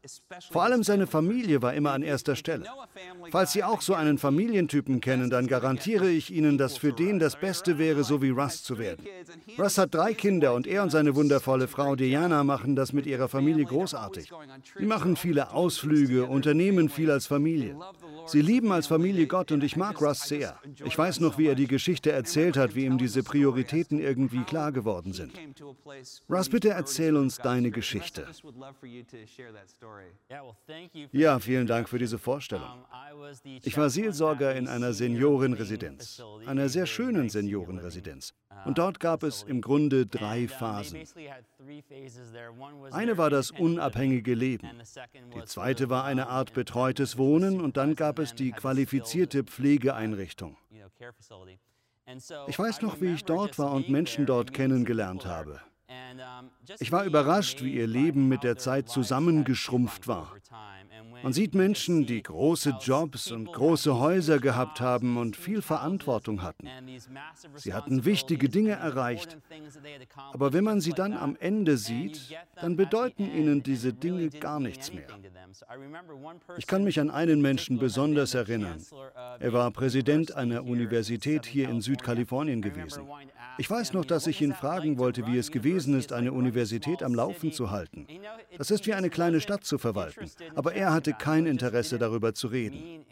Vor 0.51 0.65
allem 0.65 0.83
seine 0.83 1.07
Familie 1.07 1.63
war 1.63 1.75
immer 1.75 1.93
an 1.93 2.03
erster 2.03 2.37
Stelle. 2.37 2.67
Falls 3.31 3.53
Sie 3.53 3.65
auch 3.65 3.81
so 3.81 3.95
einen 3.95 4.19
Familientypen 4.19 5.01
kennen, 5.01 5.31
dann 5.31 5.47
garantiere 5.47 6.09
ich 6.11 6.31
Ihnen, 6.33 6.59
dass 6.59 6.77
für 6.77 6.93
den 6.93 7.19
das 7.19 7.37
Beste 7.37 7.79
wäre, 7.79 8.05
so 8.05 8.23
wie 8.23 8.31
Russ 8.31 8.63
zu 8.63 8.79
werden. 8.79 9.07
Russ 9.59 9.79
hat 9.79 9.95
drei 9.95 10.15
Kinder 10.15 10.55
und 10.55 10.67
er 10.67 10.83
und 10.83 10.91
seine 10.91 11.15
wundervolle 11.15 11.69
Frau 11.69 11.97
Diana 11.97 12.45
machen 12.45 12.77
das 12.77 12.93
mit 12.93 13.07
ihrer 13.07 13.29
Familie 13.29 13.65
großartig. 13.65 14.31
Sie 14.77 14.87
machen 14.87 15.17
viele 15.17 15.53
Ausflüge, 15.53 16.27
unternehmen 16.27 16.89
viel 16.89 17.11
als 17.11 17.27
Familie. 17.27 17.77
Sie 18.29 18.43
lieben 18.43 18.73
als 18.73 18.87
Familie 18.87 19.27
Gott 19.27 19.53
und 19.53 19.65
ich 19.65 19.77
mag 19.77 20.01
Russ 20.01 20.21
sehr. 20.21 20.59
Ich 20.85 20.97
weiß 20.97 21.21
noch, 21.21 21.39
wie 21.39 21.47
er 21.47 21.55
die 21.55 21.67
Geschichte 21.67 22.13
erzählt 22.13 22.57
hat, 22.57 22.75
wie 22.75 22.85
ihm 22.85 22.99
diese 22.99 23.23
Prioritäten 23.23 23.99
irgendwie 23.99 24.45
klar 24.45 24.73
geworden 24.73 25.13
sind. 25.13 25.33
Russ, 26.31 26.49
bitte 26.49 26.71
erzähl 26.71 27.17
uns 27.17 27.39
deine 27.39 27.71
Geschichte. 27.71 28.27
Ja, 31.13 31.39
vielen 31.39 31.67
Dank 31.67 31.89
für 31.89 31.99
diese 31.99 32.19
Vorstellung. 32.19 32.85
Ich 33.63 33.77
war 33.77 33.91
Seelsorger 33.91 34.55
in 34.55 34.69
einer 34.69 34.93
Seniorenresidenz, 34.93 36.23
einer 36.47 36.69
sehr 36.69 36.87
schönen 36.87 37.29
Seniorenresidenz. 37.29 38.35
Und 38.65 38.79
dort 38.79 39.01
gab 39.01 39.23
es 39.23 39.43
im 39.43 39.61
Grunde 39.61 40.07
drei 40.07 40.49
Phasen. 40.49 40.99
Eine 42.91 43.19
war 43.19 43.31
das 43.31 43.51
unabhängige 43.51 44.35
Leben. 44.35 44.69
Die 45.35 45.45
zweite 45.45 45.91
war 45.91 46.05
eine 46.05 46.29
Art 46.29 46.55
betreutes 46.55 47.19
Wohnen 47.19 47.61
und 47.61 47.77
dann 47.77 47.95
gab 47.95 48.18
es 48.19 48.35
die 48.35 48.53
qualifizierte 48.53 49.45
Pflegeeinrichtung. 49.45 50.57
Ich 52.47 52.59
weiß 52.59 52.83
noch, 52.83 53.01
wie 53.01 53.13
ich 53.13 53.25
dort 53.25 53.59
war 53.59 53.73
und 53.73 53.89
Menschen 53.89 54.25
dort 54.27 54.53
kennengelernt 54.53 55.27
habe. 55.27 55.61
Ich 56.79 56.93
war 56.93 57.05
überrascht, 57.05 57.63
wie 57.63 57.75
ihr 57.75 57.87
Leben 57.87 58.29
mit 58.29 58.43
der 58.45 58.57
Zeit 58.57 58.89
zusammengeschrumpft 58.89 60.09
war. 60.09 60.35
Man 61.23 61.33
sieht 61.33 61.55
Menschen, 61.55 62.07
die 62.07 62.23
große 62.23 62.77
Jobs 62.81 63.31
und 63.31 63.53
große 63.53 63.99
Häuser 63.99 64.39
gehabt 64.39 64.81
haben 64.81 65.17
und 65.17 65.37
viel 65.37 65.63
Verantwortung 65.63 66.43
hatten. 66.43 66.69
Sie 67.55 67.75
hatten 67.75 68.05
wichtige 68.05 68.49
Dinge 68.49 68.73
erreicht. 68.73 69.39
Aber 70.33 70.53
wenn 70.53 70.65
man 70.65 70.81
sie 70.81 70.93
dann 70.93 71.13
am 71.13 71.37
Ende 71.41 71.77
sieht, 71.77 72.37
dann 72.61 72.77
bedeuten 72.77 73.25
ihnen 73.25 73.63
diese 73.63 73.93
Dinge 73.93 74.29
gar 74.31 74.61
nichts 74.61 74.93
mehr. 74.93 75.07
Ich 76.57 76.67
kann 76.67 76.85
mich 76.85 77.01
an 77.01 77.11
einen 77.11 77.41
Menschen 77.41 77.79
besonders 77.79 78.35
erinnern. 78.35 78.79
Er 79.39 79.53
war 79.53 79.71
Präsident 79.71 80.35
einer 80.35 80.65
Universität 80.65 81.47
hier 81.47 81.69
in 81.69 81.81
Südkalifornien 81.81 82.63
gewesen. 82.63 83.05
Ich 83.59 83.69
weiß 83.69 83.93
noch, 83.93 84.05
dass 84.05 84.27
ich 84.27 84.41
ihn 84.41 84.55
fragen 84.55 84.99
wollte, 84.99 85.27
wie 85.27 85.39
es 85.39 85.51
gewesen 85.51 85.99
ist, 85.99 86.13
eine 86.13 86.33
Universität 86.33 87.03
am 87.03 87.15
Laufen 87.15 87.53
zu 87.53 87.71
halten. 87.71 88.07
Das 88.57 88.71
ist 88.71 88.87
wie 88.87 88.95
eine 88.95 89.11
kleine 89.11 89.41
Stadt 89.41 89.65
zu 89.65 89.79
verwalten. 89.79 90.31
Aber 90.55 90.75
er 90.75 90.93
hatte 91.09 91.25
kein 91.25 91.47
Interesse 91.47 91.99
darüber 91.99 92.35
zu 92.35 92.49
reden. 92.49 93.05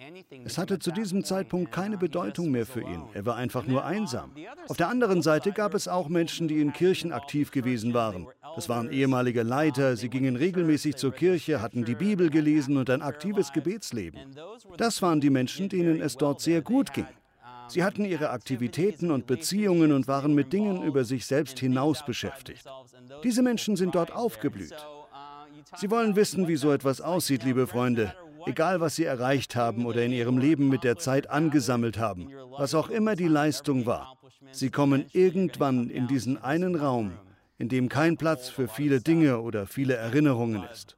Es 0.45 0.59
hatte 0.59 0.79
zu 0.79 0.91
diesem 0.91 1.25
Zeitpunkt 1.25 1.73
keine 1.73 1.97
Bedeutung 1.97 2.51
mehr 2.51 2.67
für 2.67 2.83
ihn. 2.83 3.03
Er 3.15 3.25
war 3.25 3.37
einfach 3.37 3.67
nur 3.67 3.85
einsam. 3.85 4.33
Auf 4.69 4.77
der 4.77 4.89
anderen 4.89 5.23
Seite 5.23 5.53
gab 5.53 5.75
es 5.75 5.89
auch 5.89 6.09
Menschen, 6.09 6.49
die 6.49 6.61
in 6.61 6.73
Kirchen 6.73 7.13
aktiv 7.13 7.51
gewesen 7.51 7.95
waren. 7.95 8.27
Das 8.55 8.69
waren 8.69 8.91
ehemalige 8.91 9.43
Leiter, 9.43 9.97
sie 9.97 10.09
gingen 10.09 10.37
regelmäßig 10.37 10.97
zur 10.97 11.13
Kirche, 11.13 11.63
hatten 11.63 11.85
die 11.85 11.95
Bibel 11.95 12.31
gelesen 12.31 12.77
und 12.77 12.91
ein 12.91 13.03
aktives 13.03 13.53
Gebetsleben. 13.53 14.21
Das 14.77 15.01
waren 15.01 15.21
die 15.21 15.31
Menschen, 15.31 15.69
denen 15.69 16.01
es 16.01 16.17
dort 16.17 16.41
sehr 16.41 16.63
gut 16.63 16.93
ging. 16.93 17.07
Sie 17.69 17.83
hatten 17.83 18.05
ihre 18.05 18.31
Aktivitäten 18.31 19.11
und 19.11 19.27
Beziehungen 19.27 19.93
und 19.93 20.07
waren 20.07 20.35
mit 20.35 20.53
Dingen 20.53 20.83
über 20.83 21.05
sich 21.05 21.27
selbst 21.27 21.59
hinaus 21.59 22.05
beschäftigt. 22.05 22.65
Diese 23.25 23.43
Menschen 23.43 23.77
sind 23.77 23.95
dort 23.95 24.13
aufgeblüht. 24.13 24.77
Sie 25.75 25.91
wollen 25.91 26.15
wissen, 26.17 26.49
wie 26.49 26.57
so 26.57 26.73
etwas 26.73 27.01
aussieht, 27.01 27.43
liebe 27.43 27.67
Freunde. 27.67 28.15
Egal, 28.47 28.81
was 28.81 28.95
Sie 28.95 29.05
erreicht 29.05 29.57
haben 29.57 29.87
oder 29.87 30.05
in 30.05 30.13
Ihrem 30.13 30.39
Leben 30.39 30.69
mit 30.69 30.85
der 30.85 30.97
Zeit 30.97 31.29
angesammelt 31.29 31.99
haben, 31.99 32.31
was 32.57 32.75
auch 32.75 32.89
immer 32.89 33.17
die 33.17 33.27
Leistung 33.27 33.87
war, 33.87 34.17
Sie 34.53 34.71
kommen 34.71 35.07
irgendwann 35.13 35.91
in 35.91 36.07
diesen 36.07 36.43
einen 36.43 36.77
Raum, 36.77 37.13
in 37.59 37.69
dem 37.69 37.89
kein 37.89 38.17
Platz 38.17 38.49
für 38.49 38.69
viele 38.69 39.01
Dinge 39.01 39.41
oder 39.41 39.67
viele 39.67 39.95
Erinnerungen 39.95 40.63
ist. 40.71 40.97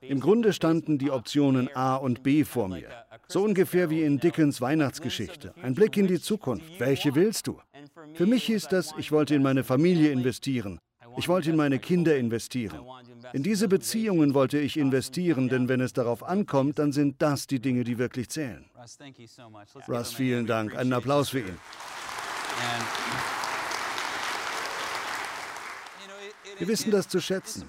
Im 0.00 0.20
Grunde 0.20 0.52
standen 0.52 0.98
die 0.98 1.10
Optionen 1.10 1.74
A 1.74 1.96
und 1.96 2.22
B 2.22 2.44
vor 2.44 2.68
mir. 2.68 2.88
So 3.28 3.42
ungefähr 3.42 3.88
wie 3.88 4.02
in 4.02 4.18
Dickens 4.18 4.60
Weihnachtsgeschichte. 4.60 5.54
Ein 5.62 5.74
Blick 5.74 5.96
in 5.96 6.06
die 6.06 6.20
Zukunft. 6.20 6.78
Welche 6.78 7.14
willst 7.14 7.46
du? 7.46 7.58
Für 8.14 8.26
mich 8.26 8.44
hieß 8.44 8.68
das, 8.68 8.92
ich 8.98 9.12
wollte 9.12 9.34
in 9.34 9.42
meine 9.42 9.64
Familie 9.64 10.10
investieren. 10.10 10.80
Ich 11.16 11.28
wollte 11.28 11.50
in 11.50 11.56
meine 11.56 11.78
Kinder 11.78 12.16
investieren. 12.16 12.80
In 13.32 13.42
diese 13.42 13.68
Beziehungen 13.68 14.34
wollte 14.34 14.58
ich 14.58 14.76
investieren, 14.76 15.48
denn 15.48 15.68
wenn 15.68 15.80
es 15.80 15.92
darauf 15.92 16.22
ankommt, 16.22 16.78
dann 16.78 16.92
sind 16.92 17.22
das 17.22 17.46
die 17.46 17.60
Dinge, 17.60 17.84
die 17.84 17.98
wirklich 17.98 18.28
zählen. 18.28 18.64
Russ, 19.88 20.12
vielen 20.12 20.46
Dank. 20.46 20.76
Einen 20.76 20.92
Applaus 20.92 21.30
für 21.30 21.40
ihn. 21.40 21.58
Wir 26.58 26.68
wissen 26.68 26.90
das 26.90 27.08
zu 27.08 27.20
schätzen. 27.20 27.64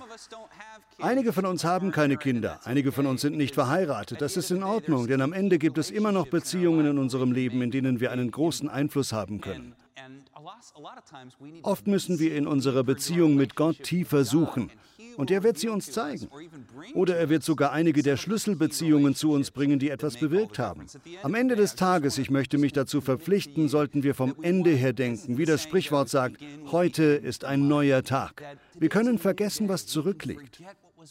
Einige 1.00 1.32
von 1.32 1.46
uns 1.46 1.64
haben 1.64 1.92
keine 1.92 2.18
Kinder, 2.18 2.60
einige 2.66 2.92
von 2.92 3.06
uns 3.06 3.22
sind 3.22 3.38
nicht 3.38 3.56
verheiratet. 3.56 4.22
Das 4.22 4.36
ist 4.36 4.52
in 4.52 4.64
Ordnung, 4.64 5.08
denn 5.08 5.22
am 5.22 5.34
Ende 5.34 5.60
gibt 5.60 5.78
es 5.78 5.92
immer 5.92 6.12
noch 6.12 6.28
Beziehungen 6.28 6.86
in 6.86 6.98
unserem 6.98 7.32
Leben, 7.32 7.62
in 7.62 7.72
denen 7.72 8.00
wir 8.00 8.12
einen 8.12 8.32
großen 8.32 8.68
Einfluss 8.68 9.14
haben 9.14 9.40
können. 9.40 9.76
Oft 11.62 11.88
müssen 11.88 12.20
wir 12.20 12.36
in 12.36 12.48
unserer 12.48 12.84
Beziehung 12.84 13.36
mit 13.36 13.56
Gott 13.56 13.82
tiefer 13.84 14.26
suchen. 14.26 14.72
Und 15.22 15.30
er 15.30 15.44
wird 15.44 15.60
sie 15.60 15.70
uns 15.70 15.92
zeigen. 15.92 16.30
Oder 16.96 17.16
er 17.16 17.30
wird 17.30 17.44
sogar 17.44 17.72
einige 17.72 18.02
der 18.02 18.18
Schlüsselbeziehungen 18.18 19.14
zu 19.14 19.32
uns 19.34 19.52
bringen, 19.52 19.78
die 19.78 19.92
etwas 19.92 20.18
bewirkt 20.18 20.58
haben. 20.58 20.88
Am 21.22 21.36
Ende 21.36 21.56
des 21.56 21.76
Tages, 21.76 22.18
ich 22.18 22.32
möchte 22.32 22.58
mich 22.58 22.74
dazu 22.74 23.02
verpflichten, 23.02 23.70
sollten 23.70 24.02
wir 24.02 24.16
vom 24.16 24.34
Ende 24.42 24.72
her 24.72 24.94
denken. 24.94 25.38
Wie 25.38 25.46
das 25.46 25.62
Sprichwort 25.62 26.10
sagt, 26.10 26.42
heute 26.72 27.04
ist 27.04 27.46
ein 27.46 27.68
neuer 27.68 28.02
Tag. 28.02 28.42
Wir 28.80 28.90
können 28.90 29.20
vergessen, 29.20 29.70
was 29.70 29.86
zurückliegt. 29.86 30.60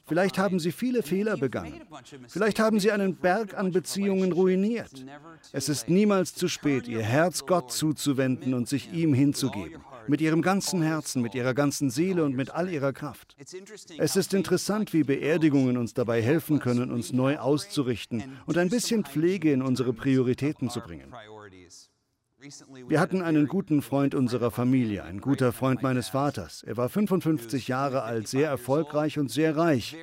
Vielleicht 0.08 0.38
haben 0.38 0.58
Sie 0.58 0.72
viele 0.72 1.04
Fehler 1.04 1.36
begangen. 1.36 1.80
Vielleicht 2.26 2.58
haben 2.58 2.80
Sie 2.80 2.90
einen 2.90 3.14
Berg 3.14 3.56
an 3.56 3.70
Beziehungen 3.70 4.32
ruiniert. 4.32 5.04
Es 5.52 5.68
ist 5.68 5.88
niemals 5.88 6.34
zu 6.34 6.48
spät, 6.48 6.88
Ihr 6.88 7.02
Herz 7.02 7.46
Gott 7.46 7.70
zuzuwenden 7.70 8.54
und 8.54 8.68
sich 8.68 8.92
ihm 8.92 9.14
hinzugeben. 9.14 9.80
Mit 10.08 10.20
Ihrem 10.20 10.42
ganzen 10.42 10.82
Herzen, 10.82 11.22
mit 11.22 11.34
Ihrer 11.34 11.54
ganzen 11.54 11.90
Seele 11.90 12.24
und 12.24 12.36
mit 12.36 12.50
all 12.50 12.68
Ihrer 12.68 12.92
Kraft. 12.92 13.36
Es 13.98 14.16
ist 14.16 14.34
interessant, 14.34 14.92
wie 14.92 15.04
Beerdigungen 15.04 15.76
uns 15.76 15.94
dabei 15.94 16.22
helfen 16.22 16.58
können, 16.58 16.90
uns 16.90 17.12
neu 17.12 17.38
auszurichten 17.38 18.38
und 18.46 18.58
ein 18.58 18.70
bisschen 18.70 19.04
Pflege 19.04 19.52
in 19.52 19.62
unsere 19.62 19.92
Prioritäten 19.92 20.70
zu 20.70 20.80
bringen. 20.80 21.12
Wir 22.88 23.00
hatten 23.00 23.20
einen 23.20 23.48
guten 23.48 23.82
Freund 23.82 24.14
unserer 24.14 24.50
Familie, 24.50 25.04
ein 25.04 25.20
guter 25.20 25.52
Freund 25.52 25.82
meines 25.82 26.08
Vaters. 26.08 26.62
Er 26.62 26.78
war 26.78 26.88
55 26.88 27.68
Jahre 27.68 28.02
alt, 28.02 28.28
sehr 28.28 28.48
erfolgreich 28.48 29.18
und 29.18 29.30
sehr 29.30 29.56
reich. 29.56 29.94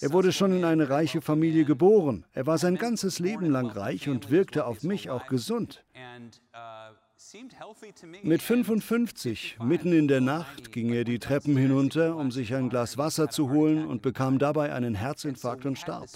Er 0.00 0.12
wurde 0.12 0.32
schon 0.32 0.52
in 0.52 0.64
eine 0.64 0.90
reiche 0.90 1.22
Familie 1.22 1.64
geboren. 1.64 2.26
Er 2.32 2.46
war 2.46 2.58
sein 2.58 2.76
ganzes 2.76 3.20
Leben 3.20 3.46
lang 3.46 3.70
reich 3.70 4.08
und 4.08 4.30
wirkte 4.30 4.66
auf 4.66 4.82
mich 4.82 5.08
auch 5.08 5.26
gesund. 5.28 5.82
Mit 8.22 8.42
55, 8.42 9.56
mitten 9.62 9.92
in 9.92 10.08
der 10.08 10.20
Nacht, 10.20 10.72
ging 10.72 10.92
er 10.92 11.04
die 11.04 11.18
Treppen 11.18 11.56
hinunter, 11.56 12.16
um 12.16 12.30
sich 12.30 12.54
ein 12.54 12.68
Glas 12.68 12.98
Wasser 12.98 13.30
zu 13.30 13.50
holen 13.50 13.86
und 13.86 14.02
bekam 14.02 14.38
dabei 14.38 14.72
einen 14.72 14.94
Herzinfarkt 14.94 15.64
und 15.64 15.78
starb. 15.78 16.08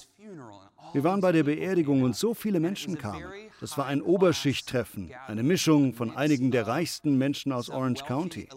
Wir 0.93 1.05
waren 1.05 1.21
bei 1.21 1.33
der 1.33 1.45
Beerdigung 1.45 2.03
und 2.03 2.17
so 2.17 2.35
viele 2.35 2.61
Menschen 2.61 2.99
kamen. 2.99 3.25
Das 3.61 3.79
war 3.79 3.87
ein 3.87 4.03
Oberschichttreffen, 4.03 5.11
eine 5.27 5.43
Mischung 5.43 5.95
von 5.95 6.15
einigen 6.15 6.51
der 6.51 6.67
reichsten 6.67 7.17
Menschen 7.17 7.53
aus 7.53 7.71
Orange 7.71 8.05
County. 8.05 8.49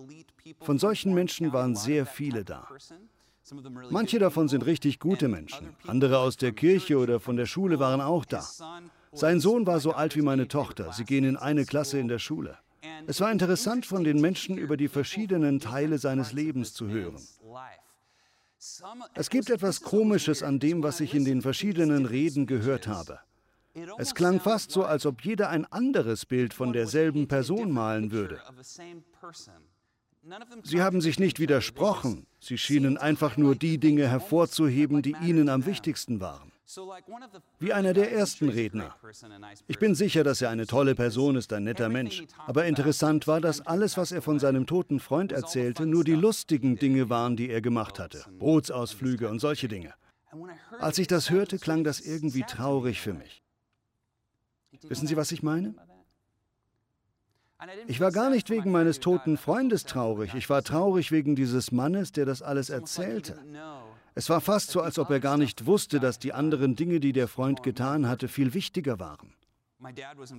Von 0.60 0.80
solchen 0.80 1.14
Menschen 1.14 1.54
waren 1.54 1.76
sehr 1.76 2.06
viele 2.06 2.44
da. 2.44 2.68
Manche 3.90 4.20
davon 4.20 4.48
sind 4.48 4.66
richtig 4.66 5.00
gute 5.00 5.28
Menschen. 5.28 5.76
Andere 5.88 6.20
aus 6.20 6.38
der 6.38 6.52
Kirche 6.52 6.98
oder 6.98 7.20
von 7.20 7.36
der 7.36 7.46
Schule 7.46 7.80
waren 7.80 8.02
auch 8.02 8.26
da. 8.26 8.46
Sein 9.12 9.40
Sohn 9.40 9.66
war 9.66 9.80
so 9.80 9.92
alt 9.92 10.16
wie 10.16 10.22
meine 10.22 10.48
Tochter. 10.48 10.94
Sie 10.94 11.04
gehen 11.04 11.24
in 11.24 11.38
eine 11.38 11.66
Klasse 11.66 12.00
in 12.00 12.08
der 12.08 12.20
Schule. 12.20 12.58
Es 13.08 13.20
war 13.22 13.32
interessant, 13.32 13.86
von 13.86 14.04
den 14.04 14.22
Menschen 14.22 14.58
über 14.58 14.78
die 14.78 14.88
verschiedenen 14.88 15.60
Teile 15.60 15.98
seines 15.98 16.34
Lebens 16.34 16.74
zu 16.74 16.88
hören. 16.88 17.18
Es 19.16 19.30
gibt 19.30 19.50
etwas 19.50 19.82
Komisches 19.82 20.44
an 20.44 20.60
dem, 20.60 20.84
was 20.84 21.00
ich 21.00 21.16
in 21.16 21.26
den 21.26 21.42
verschiedenen 21.42 22.06
Reden 22.06 22.46
gehört 22.46 22.88
habe. 22.88 23.20
Es 23.98 24.16
klang 24.16 24.40
fast 24.40 24.72
so, 24.72 24.84
als 24.84 25.06
ob 25.06 25.24
jeder 25.24 25.50
ein 25.50 25.66
anderes 25.66 26.26
Bild 26.26 26.54
von 26.54 26.74
derselben 26.74 27.28
Person 27.28 27.72
malen 27.72 28.12
würde. 28.12 28.42
Sie 30.64 30.82
haben 30.82 31.02
sich 31.02 31.20
nicht 31.20 31.40
widersprochen, 31.40 32.28
sie 32.40 32.58
schienen 32.58 32.98
einfach 32.98 33.38
nur 33.38 33.56
die 33.56 33.78
Dinge 33.78 34.08
hervorzuheben, 34.08 35.02
die 35.02 35.16
ihnen 35.22 35.48
am 35.48 35.66
wichtigsten 35.66 36.20
waren. 36.20 36.52
Wie 37.58 37.74
einer 37.74 37.94
der 37.94 38.12
ersten 38.12 38.50
Redner. 38.50 38.96
Ich 39.68 39.80
bin 39.80 39.96
sicher, 39.96 40.24
dass 40.24 40.42
er 40.42 40.50
eine 40.50 40.68
tolle 40.68 40.94
Person 40.94 41.36
ist, 41.36 41.52
ein 41.52 41.64
netter 41.64 41.90
Mensch. 41.90 42.24
Aber 42.46 42.66
interessant 42.66 43.28
war, 43.28 43.42
dass 43.42 43.66
alles, 43.66 43.98
was 43.98 44.12
er 44.12 44.22
von 44.22 44.40
seinem 44.40 44.68
toten 44.68 45.00
Freund 45.00 45.32
erzählte, 45.32 45.86
nur 45.86 46.04
die 46.04 46.14
lustigen 46.14 46.78
Dinge 46.78 47.10
waren, 47.10 47.36
die 47.36 47.50
er 47.50 47.62
gemacht 47.62 47.98
hatte. 47.98 48.24
Bootsausflüge 48.38 49.30
und 49.30 49.40
solche 49.40 49.68
Dinge. 49.68 49.94
Als 50.80 51.00
ich 51.00 51.08
das 51.08 51.32
hörte, 51.32 51.58
klang 51.58 51.84
das 51.84 52.02
irgendwie 52.02 52.44
traurig 52.44 53.02
für 53.02 53.14
mich. 53.14 53.42
Wissen 54.84 55.08
Sie, 55.08 55.18
was 55.18 55.32
ich 55.32 55.42
meine? 55.42 55.74
Ich 57.88 58.00
war 58.00 58.12
gar 58.12 58.30
nicht 58.30 58.50
wegen 58.50 58.72
meines 58.72 59.00
toten 59.00 59.38
Freundes 59.38 59.86
traurig. 59.86 60.34
Ich 60.36 60.50
war 60.50 60.64
traurig 60.64 61.12
wegen 61.12 61.36
dieses 61.36 61.72
Mannes, 61.72 62.12
der 62.12 62.26
das 62.26 62.42
alles 62.42 62.70
erzählte. 62.70 63.38
Es 64.16 64.30
war 64.30 64.42
fast 64.42 64.72
so, 64.72 64.82
als 64.82 65.00
ob 65.00 65.10
er 65.10 65.20
gar 65.20 65.38
nicht 65.38 65.66
wusste, 65.66 66.00
dass 66.00 66.20
die 66.20 66.34
anderen 66.34 66.76
Dinge, 66.76 67.00
die 67.00 67.14
der 67.14 67.28
Freund 67.28 67.64
getan 67.64 68.08
hatte, 68.08 68.28
viel 68.28 68.54
wichtiger 68.54 69.00
waren. 69.00 69.34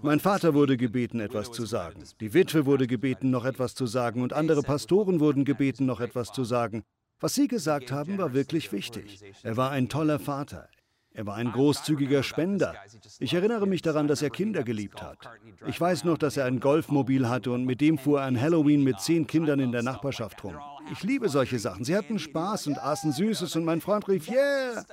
Mein 0.02 0.20
Vater 0.20 0.52
wurde 0.52 0.76
gebeten, 0.76 1.20
etwas 1.20 1.50
zu 1.50 1.64
sagen. 1.64 2.04
Die 2.20 2.34
Witwe 2.34 2.66
wurde 2.66 2.86
gebeten, 2.86 3.30
noch 3.30 3.46
etwas 3.46 3.74
zu 3.74 3.86
sagen. 3.86 4.22
Und 4.22 4.34
andere 4.34 4.62
Pastoren 4.62 5.18
wurden 5.18 5.44
gebeten, 5.46 5.86
noch 5.86 6.00
etwas 6.00 6.32
zu 6.32 6.44
sagen. 6.44 6.82
Was 7.20 7.34
sie 7.34 7.48
gesagt 7.48 7.90
haben, 7.90 8.18
war 8.18 8.34
wirklich 8.34 8.70
wichtig. 8.72 9.20
Er 9.42 9.56
war 9.56 9.70
ein 9.70 9.88
toller 9.88 10.18
Vater. 10.18 10.68
Er 11.12 11.26
war 11.26 11.34
ein 11.34 11.50
großzügiger 11.50 12.22
Spender. 12.22 12.74
Ich 13.18 13.34
erinnere 13.34 13.66
mich 13.66 13.82
daran, 13.82 14.06
dass 14.08 14.22
er 14.22 14.30
Kinder 14.30 14.62
geliebt 14.62 15.02
hat. 15.02 15.18
Ich 15.66 15.80
weiß 15.80 16.04
noch, 16.04 16.18
dass 16.18 16.36
er 16.36 16.44
ein 16.44 16.60
Golfmobil 16.60 17.28
hatte 17.28 17.50
und 17.50 17.64
mit 17.64 17.80
dem 17.80 17.98
fuhr 17.98 18.20
er 18.20 18.26
an 18.26 18.40
Halloween 18.40 18.84
mit 18.84 19.00
zehn 19.00 19.26
Kindern 19.26 19.58
in 19.58 19.72
der 19.72 19.82
Nachbarschaft 19.82 20.44
rum. 20.44 20.56
Ich 20.92 21.02
liebe 21.02 21.28
solche 21.28 21.58
Sachen. 21.58 21.84
Sie 21.84 21.96
hatten 21.96 22.18
Spaß 22.18 22.66
und 22.68 22.78
aßen 22.78 23.12
Süßes 23.12 23.56
und 23.56 23.64
mein 23.64 23.80
Freund 23.80 24.08
rief, 24.08 24.28
yeah! 24.28 24.84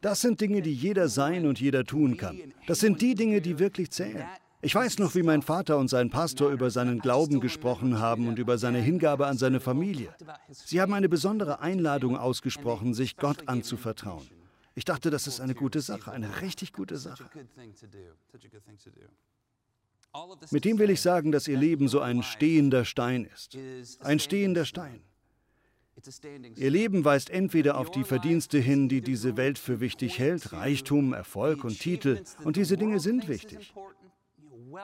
Das 0.00 0.20
sind 0.20 0.40
Dinge, 0.40 0.62
die 0.62 0.74
jeder 0.74 1.08
sein 1.08 1.46
und 1.46 1.60
jeder 1.60 1.84
tun 1.84 2.16
kann. 2.16 2.38
Das 2.66 2.80
sind 2.80 3.00
die 3.00 3.14
Dinge, 3.14 3.40
die 3.40 3.58
wirklich 3.58 3.90
zählen. 3.90 4.24
Ich 4.64 4.74
weiß 4.74 4.98
noch, 4.98 5.14
wie 5.14 5.22
mein 5.22 5.42
Vater 5.42 5.76
und 5.76 5.88
sein 5.88 6.08
Pastor 6.08 6.50
über 6.50 6.70
seinen 6.70 6.98
Glauben 6.98 7.40
gesprochen 7.40 7.98
haben 7.98 8.28
und 8.28 8.38
über 8.38 8.56
seine 8.56 8.78
Hingabe 8.78 9.26
an 9.26 9.36
seine 9.36 9.60
Familie. 9.60 10.14
Sie 10.48 10.80
haben 10.80 10.94
eine 10.94 11.10
besondere 11.10 11.60
Einladung 11.60 12.16
ausgesprochen, 12.16 12.94
sich 12.94 13.18
Gott 13.18 13.46
anzuvertrauen. 13.46 14.26
Ich 14.74 14.86
dachte, 14.86 15.10
das 15.10 15.26
ist 15.26 15.40
eine 15.40 15.54
gute 15.54 15.82
Sache, 15.82 16.12
eine 16.12 16.40
richtig 16.40 16.72
gute 16.72 16.96
Sache. 16.96 17.24
Mit 20.50 20.64
dem 20.64 20.78
will 20.78 20.90
ich 20.90 21.00
sagen, 21.00 21.30
dass 21.30 21.46
ihr 21.46 21.58
Leben 21.58 21.88
so 21.88 22.00
ein 22.00 22.22
stehender 22.22 22.84
Stein 22.84 23.26
ist. 23.26 23.58
Ein 24.00 24.18
stehender 24.18 24.64
Stein. 24.64 25.02
Ihr 26.56 26.70
Leben 26.70 27.04
weist 27.04 27.30
entweder 27.30 27.78
auf 27.78 27.90
die 27.90 28.04
Verdienste 28.04 28.58
hin, 28.58 28.88
die 28.88 29.00
diese 29.00 29.36
Welt 29.36 29.58
für 29.58 29.80
wichtig 29.80 30.18
hält, 30.18 30.52
Reichtum, 30.52 31.12
Erfolg 31.12 31.64
und 31.64 31.78
Titel, 31.78 32.22
und 32.42 32.56
diese 32.56 32.76
Dinge 32.76 33.00
sind 33.00 33.28
wichtig. 33.28 33.72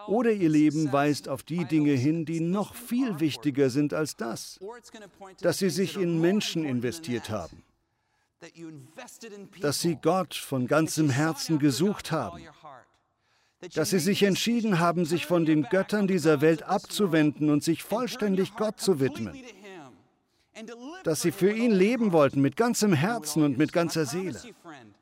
Oder 0.06 0.32
ihr 0.32 0.48
Leben 0.48 0.92
weist 0.92 1.28
auf 1.28 1.42
die 1.42 1.64
Dinge 1.64 1.92
hin, 1.92 2.24
die 2.24 2.40
noch 2.40 2.74
viel 2.74 3.20
wichtiger 3.20 3.70
sind 3.70 3.92
als 3.92 4.16
das, 4.16 4.60
dass 5.40 5.58
sie 5.58 5.70
sich 5.70 5.96
in 5.96 6.20
Menschen 6.20 6.64
investiert 6.64 7.28
haben, 7.28 7.62
dass 9.60 9.80
sie 9.80 9.96
Gott 10.00 10.34
von 10.34 10.66
ganzem 10.66 11.10
Herzen 11.10 11.58
gesucht 11.58 12.12
haben, 12.12 12.40
dass 13.74 13.90
sie 13.90 13.98
sich 13.98 14.22
entschieden 14.22 14.78
haben, 14.78 15.04
sich 15.04 15.26
von 15.26 15.44
den 15.44 15.64
Göttern 15.64 16.06
dieser 16.06 16.40
Welt 16.40 16.62
abzuwenden 16.62 17.50
und 17.50 17.62
sich 17.62 17.82
vollständig 17.82 18.54
Gott 18.54 18.80
zu 18.80 19.00
widmen, 19.00 19.34
dass 21.04 21.22
sie 21.22 21.32
für 21.32 21.52
ihn 21.52 21.70
leben 21.70 22.12
wollten 22.12 22.40
mit 22.40 22.56
ganzem 22.56 22.92
Herzen 22.92 23.42
und 23.42 23.58
mit 23.58 23.72
ganzer 23.72 24.06
Seele. 24.06 24.40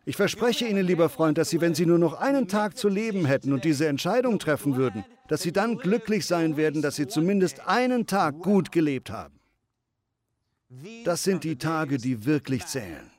Ich 0.04 0.16
verspreche 0.16 0.66
Ihnen, 0.66 0.86
lieber 0.86 1.08
Freund, 1.08 1.38
dass 1.38 1.50
Sie, 1.50 1.60
wenn 1.60 1.74
Sie 1.74 1.86
nur 1.86 1.98
noch 1.98 2.14
einen 2.14 2.48
Tag 2.48 2.76
zu 2.76 2.88
leben 2.88 3.26
hätten 3.26 3.52
und 3.52 3.64
diese 3.64 3.86
Entscheidung 3.88 4.38
treffen 4.38 4.76
würden, 4.76 5.04
dass 5.28 5.42
Sie 5.42 5.52
dann 5.52 5.76
glücklich 5.76 6.26
sein 6.26 6.56
werden, 6.56 6.80
dass 6.82 6.96
Sie 6.96 7.06
zumindest 7.06 7.66
einen 7.66 8.06
Tag 8.06 8.40
gut 8.40 8.72
gelebt 8.72 9.10
haben. 9.10 9.38
Das 11.04 11.22
sind 11.22 11.44
die 11.44 11.56
Tage, 11.56 11.98
die 11.98 12.24
wirklich 12.24 12.66
zählen. 12.66 13.10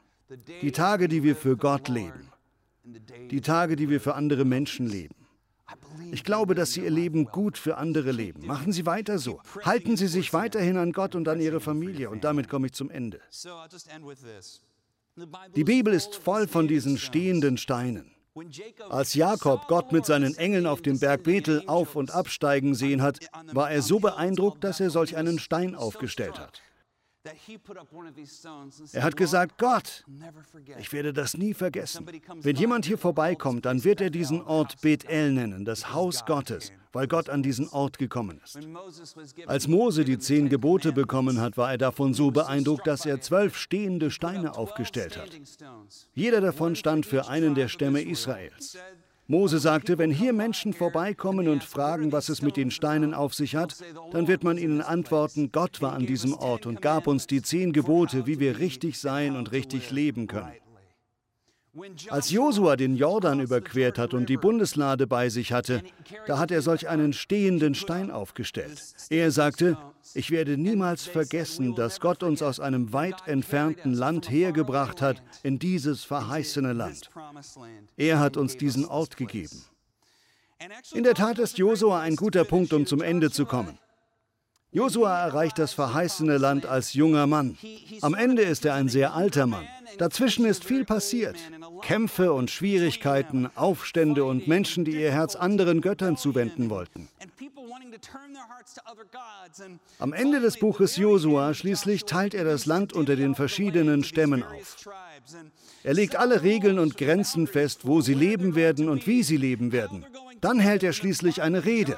Die 0.62 0.72
Tage, 0.72 1.08
die 1.08 1.24
wir 1.24 1.36
für 1.36 1.58
Gott 1.58 1.88
leben. 1.88 2.30
Die 3.32 3.42
Tage, 3.42 3.76
die 3.76 3.90
wir 3.90 4.02
für 4.02 4.16
andere 4.16 4.46
Menschen 4.46 4.88
leben. 4.88 5.19
Ich 6.12 6.24
glaube, 6.24 6.56
dass 6.56 6.72
Sie 6.74 6.82
Ihr 6.82 6.92
Leben 6.92 7.26
gut 7.26 7.58
für 7.58 7.78
andere 7.78 8.12
leben. 8.12 8.46
Machen 8.46 8.72
Sie 8.72 8.86
weiter 8.86 9.20
so. 9.20 9.42
Halten 9.64 9.98
Sie 9.98 10.08
sich 10.08 10.34
weiterhin 10.34 10.78
an 10.78 10.92
Gott 10.92 11.16
und 11.16 11.28
an 11.28 11.40
Ihre 11.40 11.60
Familie. 11.60 12.10
Und 12.10 12.24
damit 12.24 12.50
komme 12.50 12.68
ich 12.68 12.74
zum 12.74 12.90
Ende. 12.90 13.20
Die 15.56 15.64
Bibel 15.64 15.94
ist 15.94 16.16
voll 16.16 16.48
von 16.48 16.68
diesen 16.68 16.98
stehenden 16.98 17.58
Steinen. 17.58 18.12
Als 18.90 19.16
Jakob 19.16 19.68
Gott 19.68 19.92
mit 19.92 20.06
seinen 20.06 20.36
Engeln 20.36 20.66
auf 20.66 20.82
dem 20.82 21.00
Berg 21.00 21.24
Bethel 21.24 21.64
auf 21.68 21.96
und 21.96 22.12
absteigen 22.12 22.74
sehen 22.74 23.02
hat, 23.02 23.20
war 23.52 23.70
er 23.72 23.82
so 23.82 24.00
beeindruckt, 24.00 24.64
dass 24.64 24.80
er 24.80 24.90
solch 24.90 25.18
einen 25.18 25.40
Stein 25.40 25.76
aufgestellt 25.76 26.40
hat. 26.40 26.62
Er 28.94 29.04
hat 29.04 29.18
gesagt, 29.18 29.58
Gott, 29.58 30.06
ich 30.78 30.94
werde 30.94 31.12
das 31.12 31.36
nie 31.36 31.54
vergessen. 31.54 32.06
Wenn 32.42 32.56
jemand 32.56 32.86
hier 32.86 32.98
vorbeikommt, 32.98 33.66
dann 33.66 33.84
wird 33.84 34.00
er 34.00 34.10
diesen 34.10 34.42
Ort 34.42 34.80
Bethel 34.82 35.34
nennen, 35.34 35.66
das 35.66 35.94
Haus 35.94 36.26
Gottes, 36.26 36.72
weil 36.94 37.08
Gott 37.08 37.30
an 37.30 37.44
diesen 37.44 37.68
Ort 37.70 37.98
gekommen 37.98 38.40
ist. 38.42 38.58
Als 39.48 39.68
Mose 39.68 40.06
die 40.06 40.18
zehn 40.18 40.48
Gebote 40.48 40.94
bekommen 40.94 41.42
hat, 41.42 41.58
war 41.58 41.72
er 41.72 41.78
davon 41.78 42.14
so 42.14 42.32
beeindruckt, 42.32 42.88
dass 42.88 43.06
er 43.06 43.20
zwölf 43.20 43.58
stehende 43.58 44.12
Steine 44.12 44.56
aufgestellt 44.56 45.18
hat. 45.18 45.30
Jeder 46.14 46.40
davon 46.40 46.76
stand 46.78 47.06
für 47.06 47.28
einen 47.28 47.54
der 47.54 47.68
Stämme 47.68 48.02
Israels. 48.02 48.78
Mose 49.32 49.60
sagte, 49.60 50.00
wenn 50.00 50.10
hier 50.10 50.34
Menschen 50.34 50.74
vorbeikommen 50.74 51.50
und 51.50 51.64
fragen, 51.64 52.12
was 52.12 52.30
es 52.30 52.42
mit 52.42 52.58
den 52.58 52.72
Steinen 52.72 53.14
auf 53.14 53.36
sich 53.36 53.56
hat, 53.56 53.76
dann 54.12 54.28
wird 54.28 54.44
man 54.44 54.58
ihnen 54.58 54.82
antworten, 54.82 55.52
Gott 55.52 55.84
war 55.84 55.94
an 55.94 56.08
diesem 56.08 56.34
Ort 56.34 56.66
und 56.66 56.82
gab 56.82 57.06
uns 57.06 57.28
die 57.28 57.44
zehn 57.44 57.72
Gebote, 57.72 58.26
wie 58.26 58.40
wir 58.40 58.58
richtig 58.58 58.98
sein 59.00 59.36
und 59.36 59.52
richtig 59.52 59.92
leben 59.92 60.26
können. 60.26 60.52
Als 62.10 62.32
Josua 62.32 62.76
den 62.76 62.96
Jordan 62.96 63.40
überquert 63.40 63.98
hat 64.00 64.14
und 64.14 64.28
die 64.28 64.38
Bundeslade 64.38 65.06
bei 65.06 65.30
sich 65.30 65.52
hatte, 65.52 65.84
da 66.26 66.40
hat 66.40 66.52
er 66.52 66.62
solch 66.62 66.90
einen 66.90 67.14
stehenden 67.14 67.76
Stein 67.76 68.10
aufgestellt. 68.12 68.82
Er 69.10 69.32
sagte, 69.32 69.78
ich 70.16 70.32
werde 70.32 70.58
niemals 70.58 71.06
vergessen, 71.06 71.76
dass 71.76 72.00
Gott 72.00 72.24
uns 72.24 72.42
aus 72.42 72.60
einem 72.60 72.92
weit 72.92 73.28
entfernten 73.28 73.94
Land 73.94 74.30
hergebracht 74.32 75.02
hat 75.02 75.22
in 75.44 75.60
dieses 75.60 76.04
verheißene 76.04 76.74
Land. 76.74 77.10
Er 77.98 78.20
hat 78.20 78.36
uns 78.36 78.58
diesen 78.58 78.86
Ort 78.86 79.16
gegeben. 79.16 79.64
In 80.92 81.04
der 81.04 81.14
Tat 81.14 81.40
ist 81.40 81.58
Josua 81.58 82.02
ein 82.02 82.16
guter 82.16 82.44
Punkt, 82.44 82.74
um 82.74 82.86
zum 82.86 83.02
Ende 83.02 83.32
zu 83.32 83.46
kommen. 83.46 83.78
Josua 84.72 85.20
erreicht 85.20 85.58
das 85.58 85.74
verheißene 85.74 86.38
Land 86.38 86.66
als 86.66 86.94
junger 86.94 87.26
Mann. 87.26 87.58
Am 88.02 88.14
Ende 88.14 88.44
ist 88.44 88.66
er 88.66 88.76
ein 88.76 88.88
sehr 88.88 89.14
alter 89.14 89.48
Mann. 89.48 89.68
Dazwischen 89.98 90.46
ist 90.46 90.64
viel 90.64 90.86
passiert. 90.86 91.38
Kämpfe 91.82 92.34
und 92.34 92.52
Schwierigkeiten, 92.52 93.50
Aufstände 93.56 94.24
und 94.24 94.48
Menschen, 94.48 94.86
die 94.86 94.92
ihr 94.92 95.12
Herz 95.12 95.36
anderen 95.36 95.82
Göttern 95.82 96.18
zuwenden 96.18 96.70
wollten. 96.70 97.08
Am 100.00 100.14
Ende 100.14 100.40
des 100.40 100.58
Buches 100.58 100.96
Josua 100.98 101.54
schließlich 101.54 102.06
teilt 102.06 102.34
er 102.34 102.44
das 102.44 102.66
Land 102.66 102.94
unter 102.94 103.16
den 103.16 103.36
verschiedenen 103.36 104.04
Stämmen 104.04 104.44
auf. 104.44 104.90
Er 105.84 105.94
legt 105.94 106.16
alle 106.16 106.44
Regeln 106.44 106.80
und 106.80 106.98
Grenzen 106.98 107.48
fest, 107.48 107.86
wo 107.86 108.02
sie 108.02 108.14
leben 108.14 108.56
werden 108.56 108.90
und 108.90 109.08
wie 109.08 109.24
sie 109.24 109.38
leben 109.38 109.72
werden. 109.72 110.06
Dann 110.42 110.60
hält 110.60 110.84
er 110.84 110.94
schließlich 110.94 111.42
eine 111.42 111.66
Rede. 111.66 111.98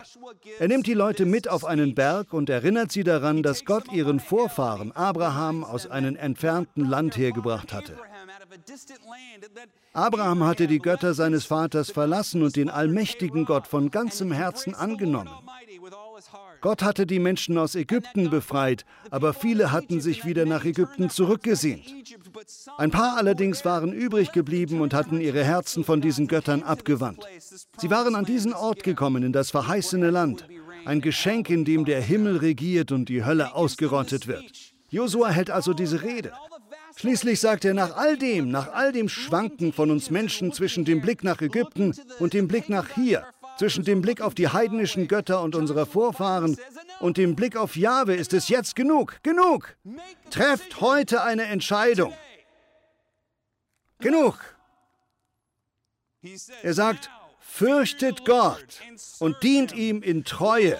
Er 0.60 0.68
nimmt 0.68 0.88
die 0.88 0.94
Leute 0.94 1.26
mit 1.26 1.48
auf 1.48 1.66
einen 1.66 1.96
Berg 1.96 2.34
und 2.34 2.50
erinnert 2.50 2.92
sie 2.92 3.04
daran, 3.04 3.44
dass 3.44 3.66
Gott 3.66 3.92
ihren 3.92 4.20
Vorfahren 4.20 4.92
Abraham 4.92 5.64
aus 5.64 5.88
einem 5.88 6.16
entfernten 6.16 6.86
Land 6.86 7.18
hergebracht 7.18 7.74
hatte. 7.74 7.98
Abraham 9.94 10.46
hatte 10.46 10.68
die 10.68 10.80
Götter 10.80 11.14
seines 11.14 11.46
Vaters 11.46 11.92
verlassen 11.92 12.44
und 12.44 12.56
den 12.56 12.70
allmächtigen 12.70 13.46
Gott 13.46 13.68
von 13.68 13.92
ganzem 13.92 14.32
Herzen 14.32 14.74
angenommen. 14.74 15.32
Gott 16.62 16.84
hatte 16.84 17.06
die 17.06 17.20
Menschen 17.20 17.58
aus 17.58 17.76
Ägypten 17.76 18.30
befreit, 18.30 18.86
aber 19.10 19.34
viele 19.34 19.72
hatten 19.72 20.00
sich 20.00 20.24
wieder 20.24 20.46
nach 20.46 20.64
Ägypten 20.64 21.10
zurückgesehnt. 21.10 21.84
Ein 22.78 22.92
paar 22.92 23.18
allerdings 23.18 23.66
waren 23.66 23.92
übrig 23.92 24.32
geblieben 24.32 24.80
und 24.80 24.94
hatten 24.94 25.20
ihre 25.20 25.44
Herzen 25.44 25.84
von 25.84 26.00
diesen 26.00 26.28
Göttern 26.28 26.64
abgewandt. 26.64 27.26
Sie 27.78 27.90
waren 27.90 28.16
an 28.16 28.26
diesen 28.26 28.54
Ort 28.54 28.84
gekommen, 28.84 29.24
in 29.24 29.34
das 29.34 29.52
verheißene 29.52 30.12
Land, 30.12 30.48
ein 30.86 31.02
Geschenk, 31.02 31.50
in 31.50 31.66
dem 31.66 31.84
der 31.84 32.02
Himmel 32.02 32.38
regiert 32.38 32.92
und 32.92 33.10
die 33.10 33.26
Hölle 33.26 33.56
ausgerottet 33.56 34.28
wird. 34.28 34.74
Josua 34.90 35.30
hält 35.30 35.50
also 35.50 35.74
diese 35.74 36.02
Rede. 36.04 36.32
Schließlich 37.02 37.40
sagt 37.40 37.66
er, 37.66 37.74
nach 37.74 37.98
all 37.98 38.16
dem, 38.16 38.52
nach 38.52 38.74
all 38.74 38.92
dem 38.92 39.10
Schwanken 39.10 39.74
von 39.74 39.90
uns 39.90 40.12
Menschen 40.12 40.54
zwischen 40.54 40.86
dem 40.86 41.02
Blick 41.02 41.24
nach 41.24 41.42
Ägypten 41.42 41.96
und 42.20 42.34
dem 42.34 42.48
Blick 42.48 42.70
nach 42.70 42.90
hier, 42.90 43.26
zwischen 43.58 43.84
dem 43.84 44.04
Blick 44.04 44.22
auf 44.22 44.36
die 44.36 44.50
heidnischen 44.50 45.08
Götter 45.08 45.42
und 45.42 45.56
unserer 45.56 45.88
Vorfahren 45.88 46.60
und 47.00 47.18
dem 47.18 47.36
Blick 47.36 47.58
auf 47.58 47.76
Jahwe 47.76 48.14
ist 48.14 48.34
es 48.34 48.50
jetzt 48.50 48.76
genug, 48.76 49.18
genug. 49.24 49.76
Trefft 50.30 50.80
heute 50.80 51.24
eine 51.24 51.46
Entscheidung. 51.46 52.14
Genug. 53.98 54.38
Er 56.62 56.74
sagt, 56.76 57.10
fürchtet 57.40 58.26
Gott 58.26 58.80
und 59.18 59.42
dient 59.42 59.74
ihm 59.74 60.04
in 60.04 60.24
Treue. 60.24 60.80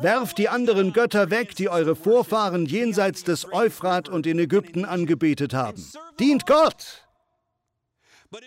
Werft 0.00 0.38
die 0.38 0.48
anderen 0.48 0.92
Götter 0.92 1.30
weg, 1.30 1.54
die 1.54 1.68
eure 1.68 1.96
Vorfahren 1.96 2.66
jenseits 2.66 3.24
des 3.24 3.52
Euphrat 3.52 4.08
und 4.08 4.26
in 4.26 4.38
Ägypten 4.38 4.84
angebetet 4.84 5.54
haben. 5.54 5.84
Dient 6.18 6.46
Gott. 6.46 7.06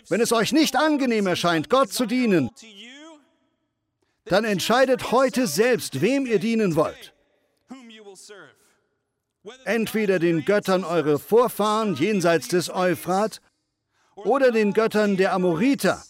Wenn 0.10 0.22
es 0.22 0.32
euch 0.32 0.52
nicht 0.52 0.76
angenehm 0.76 1.28
erscheint, 1.28 1.70
Gott 1.70 1.92
zu 1.94 2.06
dienen, 2.06 2.50
dann 4.26 4.44
entscheidet 4.44 5.12
heute 5.12 5.48
selbst, 5.48 6.02
wem 6.02 6.26
ihr 6.26 6.40
dienen 6.40 6.76
wollt. 6.76 7.14
Entweder 9.64 10.20
den 10.20 10.46
Göttern 10.46 10.84
eurer 10.84 11.18
Vorfahren 11.18 11.96
jenseits 11.96 12.50
des 12.50 12.70
Euphrat 12.70 13.42
oder 14.16 14.52
den 14.52 14.74
Göttern 14.74 15.16
der 15.18 15.34
Amoriter, 15.34 16.04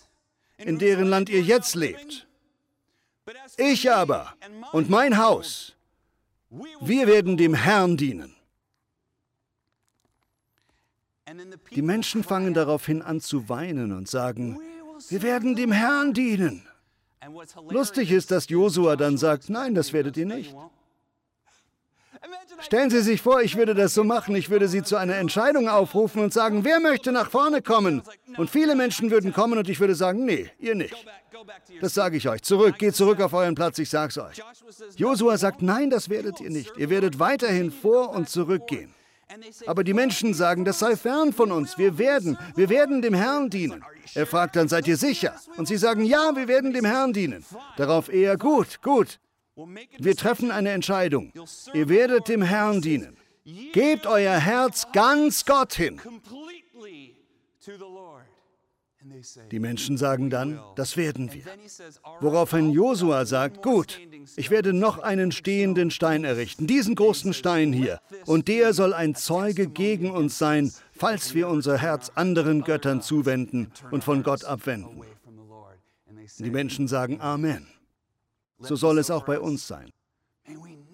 in 0.58 0.80
deren 0.80 1.08
Land 1.08 1.30
ihr 1.30 1.42
jetzt 1.42 1.76
lebt. 1.76 2.29
Ich 3.58 3.92
aber 3.92 4.34
und 4.72 4.89
mein 4.89 5.18
Haus, 5.18 5.76
wir 6.82 7.08
werden 7.08 7.38
dem 7.38 7.54
Herrn 7.54 7.98
dienen. 7.98 8.36
Die 11.72 11.82
Menschen 11.82 12.24
fangen 12.24 12.54
daraufhin 12.54 13.02
an 13.02 13.22
zu 13.22 13.50
weinen 13.50 13.92
und 13.92 14.08
sagen, 14.08 14.60
wir 15.10 15.22
werden 15.22 15.56
dem 15.56 15.72
Herrn 15.72 16.13
dienen. 16.13 16.68
Lustig 17.70 18.12
ist, 18.12 18.32
dass 18.32 18.50
Josua 18.50 18.96
dann 18.96 19.18
sagt, 19.18 19.50
nein, 19.50 19.76
das 19.76 19.94
werdet 19.94 20.18
ihr 20.18 20.26
nicht. 20.26 20.56
Stellen 22.62 22.89
Sie 22.89 23.01
sich 23.01 23.21
vor, 23.21 23.41
ich 23.41 23.55
würde 23.55 23.73
das 23.73 23.93
so 23.93 24.03
machen. 24.03 24.36
Ich 24.36 24.49
würde 24.49 24.67
Sie 24.67 24.84
zu 24.84 24.97
einer 24.97 25.15
Entscheidung 25.15 25.69
aufrufen 25.69 26.21
und 26.21 26.34
sagen, 26.34 26.63
wer 26.63 26.79
möchte 26.79 27.12
nach 27.12 27.29
vorne 27.29 27.62
kommen? 27.62 28.01
Und 28.38 28.49
viele 28.49 28.75
Menschen 28.75 29.12
würden 29.12 29.34
kommen 29.34 29.58
und 29.58 29.69
ich 29.69 29.79
würde 29.79 29.95
sagen, 29.95 30.25
nee, 30.25 30.49
ihr 30.60 30.75
nicht. 30.75 30.95
Das 31.82 31.93
sage 31.93 32.17
ich 32.17 32.27
euch. 32.27 32.41
Zurück, 32.41 32.77
geht 32.77 32.95
zurück 32.95 33.21
auf 33.21 33.34
euren 33.34 33.55
Platz, 33.55 33.79
ich 33.79 33.89
sag's 33.89 34.17
euch. 34.17 34.41
Josua 34.97 35.38
sagt, 35.38 35.62
nein, 35.62 35.89
das 35.89 36.10
werdet 36.10 36.41
ihr 36.41 36.49
nicht. 36.49 36.75
Ihr 36.77 36.89
werdet 36.89 37.19
weiterhin 37.19 37.71
vor 37.71 38.10
und 38.10 38.29
zurückgehen. 38.29 38.93
Aber 39.67 39.84
die 39.84 39.93
Menschen 39.93 40.34
sagen, 40.34 40.65
das 40.65 40.79
sei 40.79 40.95
fern 40.95 41.34
von 41.34 41.51
uns. 41.51 41.77
Wir 41.77 41.97
werden, 41.97 42.38
wir 42.55 42.69
werden 42.69 43.01
dem 43.01 43.13
Herrn 43.13 43.49
dienen. 43.49 43.84
Er 44.15 44.25
fragt 44.25 44.55
dann, 44.55 44.67
seid 44.67 44.88
ihr 44.88 44.97
sicher? 44.97 45.36
Und 45.55 45.67
sie 45.67 45.77
sagen, 45.77 46.03
ja, 46.03 46.32
wir 46.36 46.47
werden 46.47 46.73
dem 46.73 46.86
Herrn 46.86 47.13
dienen. 47.13 47.45
Darauf 47.77 48.12
eher, 48.12 48.38
gut, 48.38 48.82
gut. 48.82 49.19
Wir 49.98 50.15
treffen 50.15 50.52
eine 50.52 50.72
Entscheidung. 50.72 51.34
Ihr 51.74 51.89
werdet 51.89 52.28
dem 52.28 52.41
Herrn 52.41 52.82
dienen. 52.82 53.17
Gebt 53.74 54.06
euer 54.06 54.38
Herz 54.38 54.88
ganz 54.93 55.45
Gott 55.45 55.74
hin. 55.74 56.00
Die 59.52 59.60
Menschen 59.60 59.98
sagen 59.98 60.30
dann, 60.30 60.60
das 60.76 60.98
werden 60.98 61.32
wir. 61.34 61.43
Woraufhin 62.19 62.72
Josua 62.72 63.26
sagt, 63.26 63.63
gut, 63.63 64.00
ich 64.36 64.50
werde 64.50 64.74
noch 64.74 65.00
einen 65.00 65.32
stehenden 65.32 65.89
Stein 65.89 66.24
errichten, 66.24 66.67
diesen 66.67 66.95
großen 66.95 67.34
Stein 67.34 67.74
hier, 67.74 68.02
und 68.26 68.48
der 68.48 68.74
soll 68.74 68.93
ein 68.93 69.15
Zeuge 69.15 69.67
gegen 69.67 70.12
uns 70.12 70.38
sein, 70.38 70.72
falls 70.91 71.34
wir 71.34 71.48
unser 71.48 71.78
Herz 71.78 72.12
anderen 72.15 72.62
Göttern 72.62 73.02
zuwenden 73.02 73.72
und 73.91 74.04
von 74.04 74.22
Gott 74.22 74.43
abwenden. 74.43 75.02
Die 76.38 76.52
Menschen 76.52 76.88
sagen 76.88 77.19
Amen. 77.22 77.67
So 78.60 78.76
soll 78.76 78.98
es 79.00 79.10
auch 79.10 79.26
bei 79.26 79.39
uns 79.39 79.67
sein. 79.67 79.89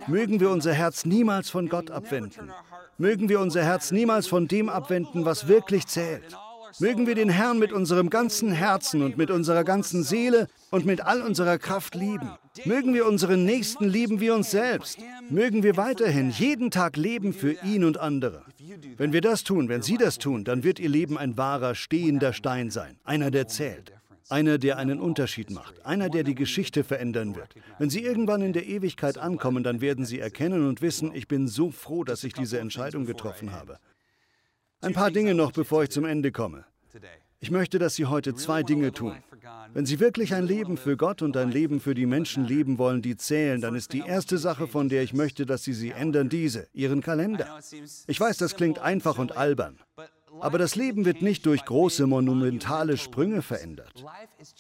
Mögen 0.08 0.40
wir 0.40 0.50
unser 0.50 0.74
Herz 0.74 1.06
niemals 1.06 1.50
von 1.50 1.68
Gott 1.70 1.90
abwenden. 1.90 2.52
Mögen 2.98 3.30
wir 3.30 3.40
unser 3.40 3.64
Herz 3.64 3.92
niemals 3.92 4.28
von 4.28 4.48
dem 4.48 4.70
abwenden, 4.70 5.26
was 5.26 5.48
wirklich 5.48 5.88
zählt. 5.88 6.38
Mögen 6.80 7.08
wir 7.08 7.16
den 7.16 7.30
Herrn 7.30 7.58
mit 7.58 7.72
unserem 7.72 8.10
ganzen 8.10 8.52
Herzen 8.52 9.02
und 9.02 9.18
mit 9.18 9.32
unserer 9.32 9.64
ganzen 9.64 10.04
Seele 10.04 10.48
und 10.72 10.86
mit 10.86 11.02
all 11.02 11.22
unserer 11.22 11.58
Kraft 11.58 11.96
lieben. 11.96 12.30
Mögen 12.66 12.94
wir 12.94 13.06
unseren 13.06 13.46
Nächsten 13.46 13.86
lieben 13.86 14.20
wie 14.20 14.30
uns 14.30 14.52
selbst. 14.52 15.00
Mögen 15.30 15.64
wir 15.64 15.78
weiterhin 15.78 16.32
jeden 16.32 16.72
Tag 16.72 16.98
leben 16.98 17.34
für 17.34 17.54
ihn 17.64 17.86
und 17.86 17.98
andere. 17.98 18.44
Wenn 18.98 19.14
wir 19.14 19.22
das 19.22 19.44
tun, 19.44 19.70
wenn 19.70 19.82
Sie 19.82 19.98
das 19.98 20.18
tun, 20.18 20.44
dann 20.44 20.64
wird 20.64 20.80
Ihr 20.80 20.90
Leben 20.90 21.18
ein 21.18 21.38
wahrer, 21.38 21.76
stehender 21.76 22.34
Stein 22.34 22.70
sein, 22.72 22.98
einer, 23.06 23.32
der 23.32 23.48
zählt. 23.48 23.94
Einer, 24.30 24.58
der 24.58 24.78
einen 24.78 25.00
Unterschied 25.00 25.52
macht. 25.52 25.86
Einer, 25.86 26.10
der 26.10 26.24
die 26.24 26.34
Geschichte 26.34 26.84
verändern 26.84 27.36
wird. 27.36 27.56
Wenn 27.78 27.92
Sie 27.92 28.04
irgendwann 28.04 28.42
in 28.42 28.54
der 28.54 28.66
Ewigkeit 28.66 29.18
ankommen, 29.20 29.64
dann 29.64 29.82
werden 29.82 30.04
Sie 30.06 30.20
erkennen 30.20 30.68
und 30.68 30.82
wissen, 30.82 31.14
ich 31.14 31.28
bin 31.28 31.48
so 31.48 31.70
froh, 31.70 32.04
dass 32.04 32.24
ich 32.24 32.34
diese 32.34 32.60
Entscheidung 32.60 33.06
getroffen 33.06 33.52
habe. 33.52 33.78
Ein 34.82 34.94
paar 34.94 35.12
Dinge 35.12 35.36
noch, 35.36 35.52
bevor 35.52 35.84
ich 35.84 35.90
zum 35.90 36.06
Ende 36.06 36.32
komme. 36.32 36.66
Ich 37.40 37.52
möchte, 37.52 37.78
dass 37.78 37.94
Sie 37.96 38.06
heute 38.06 38.34
zwei 38.34 38.64
Dinge 38.64 38.92
tun. 38.92 39.16
Wenn 39.74 39.86
Sie 39.86 40.00
wirklich 40.00 40.34
ein 40.34 40.48
Leben 40.48 40.78
für 40.78 40.98
Gott 40.98 41.22
und 41.22 41.38
ein 41.38 41.52
Leben 41.52 41.80
für 41.80 41.94
die 41.94 42.08
Menschen 42.08 42.46
leben 42.46 42.80
wollen, 42.80 43.04
die 43.04 43.18
zählen, 43.18 43.62
dann 43.62 43.76
ist 43.76 43.94
die 43.94 44.00
erste 44.00 44.40
Sache, 44.40 44.68
von 44.68 44.90
der 44.90 45.04
ich 45.04 45.14
möchte, 45.14 45.46
dass 45.46 45.64
Sie 45.64 45.74
sie 45.74 45.92
ändern, 45.92 46.30
diese, 46.30 46.68
Ihren 46.74 47.02
Kalender. 47.02 47.60
Ich 48.08 48.20
weiß, 48.20 48.38
das 48.38 48.56
klingt 48.56 48.80
einfach 48.80 49.20
und 49.20 49.38
albern. 49.38 49.78
Aber 50.42 50.58
das 50.58 50.76
Leben 50.76 51.06
wird 51.06 51.22
nicht 51.22 51.46
durch 51.46 51.66
große 51.66 52.08
monumentale 52.08 52.98
Sprünge 52.98 53.42
verändert. 53.42 54.06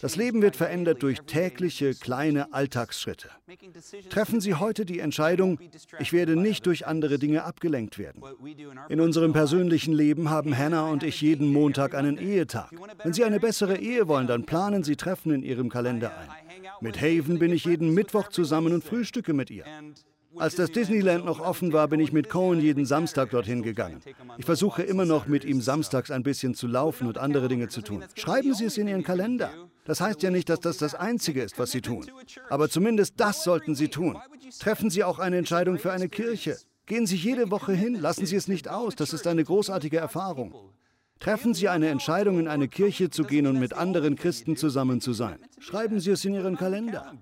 Das 0.01 0.15
Leben 0.15 0.41
wird 0.41 0.55
verändert 0.55 1.03
durch 1.03 1.21
tägliche 1.21 1.93
kleine 1.93 2.53
Alltagsschritte. 2.53 3.29
Treffen 4.09 4.41
Sie 4.41 4.55
heute 4.55 4.85
die 4.85 4.99
Entscheidung, 4.99 5.59
ich 5.99 6.13
werde 6.13 6.35
nicht 6.35 6.65
durch 6.65 6.87
andere 6.87 7.19
Dinge 7.19 7.43
abgelenkt 7.43 7.97
werden. 7.97 8.23
In 8.89 9.01
unserem 9.01 9.33
persönlichen 9.33 9.93
Leben 9.93 10.29
haben 10.29 10.57
Hannah 10.57 10.89
und 10.89 11.03
ich 11.03 11.21
jeden 11.21 11.51
Montag 11.51 11.95
einen 11.95 12.17
Ehetag. 12.17 12.71
Wenn 13.03 13.13
Sie 13.13 13.23
eine 13.23 13.39
bessere 13.39 13.77
Ehe 13.77 14.07
wollen, 14.07 14.27
dann 14.27 14.45
planen 14.45 14.83
Sie 14.83 14.95
Treffen 14.95 15.31
in 15.31 15.43
Ihrem 15.43 15.69
Kalender 15.69 16.17
ein. 16.17 16.29
Mit 16.81 17.01
Haven 17.01 17.39
bin 17.39 17.51
ich 17.51 17.65
jeden 17.65 17.93
Mittwoch 17.93 18.29
zusammen 18.29 18.73
und 18.73 18.83
frühstücke 18.83 19.33
mit 19.33 19.49
ihr. 19.49 19.65
Als 20.37 20.55
das 20.55 20.71
Disneyland 20.71 21.25
noch 21.25 21.39
offen 21.39 21.73
war, 21.73 21.87
bin 21.87 21.99
ich 21.99 22.11
mit 22.11 22.29
Cohen 22.29 22.59
jeden 22.59 22.85
Samstag 22.85 23.29
dorthin 23.29 23.63
gegangen. 23.63 24.01
Ich 24.37 24.45
versuche 24.45 24.83
immer 24.83 25.05
noch 25.05 25.27
mit 25.27 25.45
ihm 25.45 25.61
samstags 25.61 26.11
ein 26.11 26.23
bisschen 26.23 26.55
zu 26.55 26.67
laufen 26.67 27.07
und 27.07 27.17
andere 27.17 27.47
Dinge 27.47 27.67
zu 27.67 27.81
tun. 27.81 28.03
Schreiben 28.15 28.53
Sie 28.53 28.65
es 28.65 28.77
in 28.77 28.87
Ihren 28.87 29.03
Kalender. 29.03 29.51
Das 29.85 30.01
heißt 30.01 30.23
ja 30.23 30.31
nicht, 30.31 30.49
dass 30.49 30.59
das 30.59 30.77
das 30.77 30.95
Einzige 30.95 31.43
ist, 31.43 31.59
was 31.59 31.71
Sie 31.71 31.81
tun. 31.81 32.09
Aber 32.49 32.69
zumindest 32.69 33.19
das 33.19 33.43
sollten 33.43 33.75
Sie 33.75 33.87
tun. 33.87 34.17
Treffen 34.59 34.89
Sie 34.89 35.03
auch 35.03 35.19
eine 35.19 35.37
Entscheidung 35.37 35.77
für 35.77 35.91
eine 35.91 36.09
Kirche. 36.09 36.57
Gehen 36.85 37.07
Sie 37.07 37.15
jede 37.15 37.49
Woche 37.49 37.73
hin, 37.73 37.95
lassen 37.95 38.25
Sie 38.25 38.35
es 38.35 38.47
nicht 38.47 38.67
aus. 38.67 38.95
Das 38.95 39.13
ist 39.13 39.27
eine 39.27 39.43
großartige 39.43 39.97
Erfahrung. 39.97 40.53
Treffen 41.19 41.53
Sie 41.53 41.69
eine 41.69 41.87
Entscheidung, 41.87 42.39
in 42.39 42.47
eine 42.47 42.67
Kirche 42.67 43.09
zu 43.09 43.23
gehen 43.23 43.47
und 43.47 43.57
mit 43.57 43.73
anderen 43.73 44.15
Christen 44.15 44.57
zusammen 44.57 45.01
zu 45.01 45.13
sein. 45.13 45.39
Schreiben 45.59 45.99
Sie 45.99 46.11
es 46.11 46.23
in 46.25 46.33
Ihren 46.33 46.57
Kalender. 46.57 47.13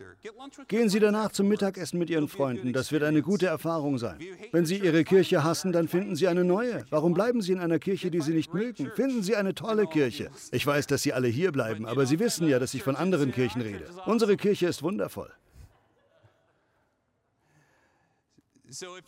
Gehen 0.68 0.90
Sie 0.90 1.00
danach 1.00 1.32
zum 1.32 1.48
Mittagessen 1.48 2.00
mit 2.00 2.10
Ihren 2.10 2.28
Freunden. 2.28 2.74
Das 2.74 2.92
wird 2.92 3.04
eine 3.04 3.22
gute 3.22 3.46
Erfahrung 3.46 3.98
sein. 3.98 4.20
Wenn 4.52 4.66
Sie 4.66 4.80
Ihre 4.80 5.04
Kirche 5.04 5.44
hassen, 5.44 5.72
dann 5.72 5.88
finden 5.88 6.16
Sie 6.16 6.28
eine 6.28 6.44
neue. 6.44 6.86
Warum 6.90 7.14
bleiben 7.14 7.42
Sie 7.42 7.54
in 7.54 7.60
einer 7.60 7.80
Kirche, 7.80 8.12
die 8.12 8.22
Sie 8.22 8.34
nicht 8.34 8.54
mögen? 8.54 8.92
Finden 8.96 9.24
Sie 9.24 9.36
eine 9.36 9.54
tolle 9.54 9.86
Kirche. 9.88 10.30
Ich 10.52 10.66
weiß, 10.66 10.88
dass 10.88 11.04
Sie 11.04 11.14
alle 11.14 11.28
hier 11.28 11.52
bleiben, 11.52 11.86
aber 11.86 12.06
Sie 12.06 12.20
wissen 12.20 12.48
ja, 12.48 12.60
dass 12.60 12.74
ich 12.74 12.84
von 12.84 12.96
anderen 12.96 13.32
Kirchen 13.32 13.62
rede. 13.62 13.86
Unsere 14.06 14.38
Kirche 14.38 14.68
ist 14.68 14.84
wundervoll. 14.84 15.32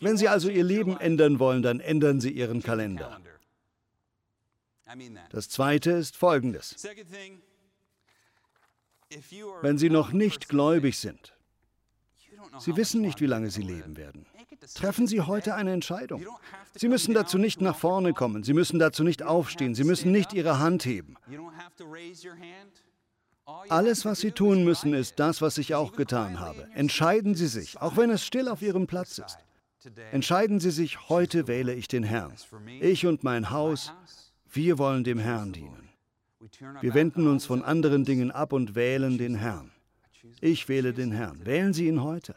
Wenn 0.00 0.16
Sie 0.16 0.28
also 0.28 0.48
Ihr 0.48 0.64
Leben 0.64 0.96
ändern 0.96 1.38
wollen, 1.38 1.62
dann 1.62 1.80
ändern 1.80 2.20
Sie 2.20 2.30
Ihren 2.30 2.62
Kalender. 2.62 3.18
Das 5.30 5.48
Zweite 5.48 5.90
ist 5.92 6.16
Folgendes. 6.16 6.76
Wenn 9.62 9.78
Sie 9.78 9.90
noch 9.90 10.12
nicht 10.12 10.48
gläubig 10.48 10.98
sind, 10.98 11.32
Sie 12.58 12.76
wissen 12.76 13.00
nicht, 13.00 13.20
wie 13.20 13.26
lange 13.26 13.50
Sie 13.50 13.62
leben 13.62 13.96
werden. 13.96 14.26
Treffen 14.74 15.06
Sie 15.06 15.20
heute 15.20 15.54
eine 15.54 15.72
Entscheidung. 15.72 16.24
Sie 16.74 16.88
müssen 16.88 17.14
dazu 17.14 17.38
nicht 17.38 17.60
nach 17.60 17.76
vorne 17.76 18.12
kommen, 18.12 18.42
Sie 18.42 18.54
müssen 18.54 18.78
dazu 18.78 19.04
nicht 19.04 19.22
aufstehen, 19.22 19.74
Sie 19.74 19.84
müssen 19.84 20.12
nicht 20.12 20.32
Ihre 20.32 20.58
Hand 20.58 20.84
heben. 20.84 21.16
Alles, 23.68 24.04
was 24.04 24.20
Sie 24.20 24.32
tun 24.32 24.64
müssen, 24.64 24.92
ist 24.92 25.18
das, 25.20 25.40
was 25.40 25.58
ich 25.58 25.74
auch 25.74 25.92
getan 25.92 26.40
habe. 26.40 26.68
Entscheiden 26.74 27.34
Sie 27.34 27.46
sich, 27.46 27.80
auch 27.80 27.96
wenn 27.96 28.10
es 28.10 28.24
still 28.24 28.48
auf 28.48 28.62
Ihrem 28.62 28.86
Platz 28.86 29.18
ist. 29.18 29.38
Entscheiden 30.10 30.58
Sie 30.58 30.70
sich, 30.70 31.08
heute 31.08 31.46
wähle 31.46 31.74
ich 31.74 31.86
den 31.86 32.02
Herrn. 32.02 32.32
Ich 32.80 33.06
und 33.06 33.22
mein 33.22 33.50
Haus, 33.50 33.92
wir 34.56 34.78
wollen 34.78 35.04
dem 35.04 35.18
Herrn 35.18 35.52
dienen. 35.52 35.90
Wir 36.80 36.94
wenden 36.94 37.26
uns 37.26 37.44
von 37.44 37.62
anderen 37.62 38.04
Dingen 38.04 38.30
ab 38.30 38.52
und 38.52 38.74
wählen 38.74 39.18
den 39.18 39.34
Herrn. 39.34 39.72
Ich 40.40 40.68
wähle 40.68 40.92
den 40.92 41.12
Herrn. 41.12 41.44
Wählen 41.44 41.72
Sie 41.72 41.86
ihn 41.86 42.02
heute. 42.02 42.34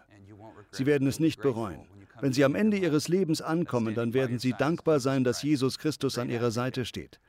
Sie 0.71 0.85
werden 0.85 1.07
es 1.07 1.19
nicht 1.19 1.41
bereuen. 1.41 1.87
Wenn 2.21 2.33
Sie 2.33 2.43
am 2.43 2.55
Ende 2.55 2.77
Ihres 2.77 3.07
Lebens 3.07 3.41
ankommen, 3.41 3.95
dann 3.95 4.13
werden 4.13 4.39
Sie 4.39 4.53
dankbar 4.53 4.99
sein, 4.99 5.23
dass 5.23 5.41
Jesus 5.41 5.79
Christus 5.79 6.17
an 6.17 6.29
Ihrer 6.29 6.51
Seite 6.51 6.85
steht. 6.85 7.19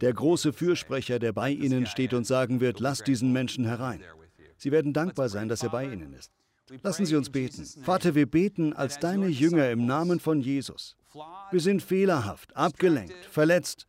Der 0.00 0.12
große 0.12 0.52
Fürsprecher, 0.52 1.18
der 1.18 1.32
bei 1.32 1.50
Ihnen 1.50 1.86
steht 1.86 2.14
und 2.14 2.26
sagen 2.26 2.60
wird, 2.60 2.80
lasst 2.80 3.06
diesen 3.06 3.32
Menschen 3.32 3.64
herein. 3.64 4.00
Sie 4.56 4.72
werden 4.72 4.92
dankbar 4.92 5.28
sein, 5.28 5.48
dass 5.48 5.62
er 5.62 5.70
bei 5.70 5.84
Ihnen 5.84 6.12
ist. 6.14 6.32
Lassen 6.82 7.06
Sie 7.06 7.16
uns 7.16 7.30
beten. 7.30 7.64
Vater, 7.82 8.14
wir 8.14 8.26
beten 8.26 8.72
als 8.72 8.98
deine 8.98 9.28
Jünger 9.28 9.70
im 9.70 9.84
Namen 9.86 10.18
von 10.18 10.40
Jesus. 10.40 10.96
Wir 11.50 11.60
sind 11.60 11.82
fehlerhaft, 11.82 12.56
abgelenkt, 12.56 13.14
verletzt, 13.30 13.86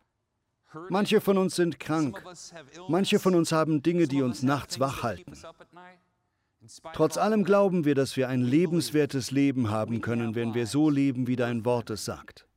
Manche 0.89 1.21
von 1.21 1.37
uns 1.37 1.55
sind 1.55 1.79
krank. 1.79 2.21
Manche 2.87 3.19
von 3.19 3.35
uns 3.35 3.51
haben 3.51 3.81
Dinge, 3.81 4.07
die 4.07 4.21
uns 4.21 4.43
nachts 4.43 4.79
wach 4.79 5.03
halten. 5.03 5.33
Trotz 6.93 7.17
allem 7.17 7.43
glauben 7.43 7.85
wir, 7.85 7.95
dass 7.95 8.17
wir 8.17 8.27
ein 8.27 8.41
lebenswertes 8.41 9.31
Leben 9.31 9.69
haben 9.69 10.01
können, 10.01 10.35
wenn 10.35 10.53
wir 10.53 10.67
so 10.67 10.89
leben, 10.89 11.27
wie 11.27 11.35
dein 11.35 11.63
Wort 11.65 11.89
es 11.89 12.05
sagt. 12.05 12.47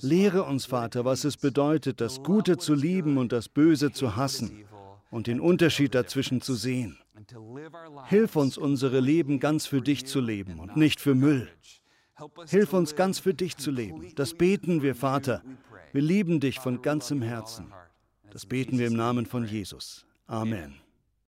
Lehre 0.00 0.42
uns, 0.42 0.66
Vater, 0.66 1.04
was 1.04 1.24
es 1.24 1.36
bedeutet, 1.36 2.00
das 2.00 2.22
Gute 2.22 2.58
zu 2.58 2.74
lieben 2.74 3.16
und 3.16 3.32
das 3.32 3.48
Böse 3.48 3.92
zu 3.92 4.16
hassen 4.16 4.64
und 5.10 5.26
den 5.26 5.40
Unterschied 5.40 5.94
dazwischen 5.94 6.40
zu 6.40 6.54
sehen. 6.54 6.98
Hilf 8.06 8.36
uns, 8.36 8.58
unsere 8.58 9.00
Leben 9.00 9.38
ganz 9.38 9.66
für 9.66 9.80
dich 9.80 10.06
zu 10.06 10.20
leben 10.20 10.58
und 10.58 10.76
nicht 10.76 11.00
für 11.00 11.14
Müll. 11.14 11.48
Hilf 12.48 12.72
uns 12.72 12.96
ganz 12.96 13.18
für 13.18 13.34
dich 13.34 13.56
zu 13.56 13.70
leben. 13.70 14.12
Das 14.14 14.34
beten 14.34 14.82
wir, 14.82 14.94
Vater. 14.94 15.42
Wir 15.92 16.02
lieben 16.02 16.40
dich 16.40 16.58
von 16.58 16.82
ganzem 16.82 17.22
Herzen. 17.22 17.72
Das 18.30 18.46
beten 18.46 18.78
wir 18.78 18.86
im 18.86 18.94
Namen 18.94 19.26
von 19.26 19.46
Jesus. 19.46 20.06
Amen. 20.26 20.81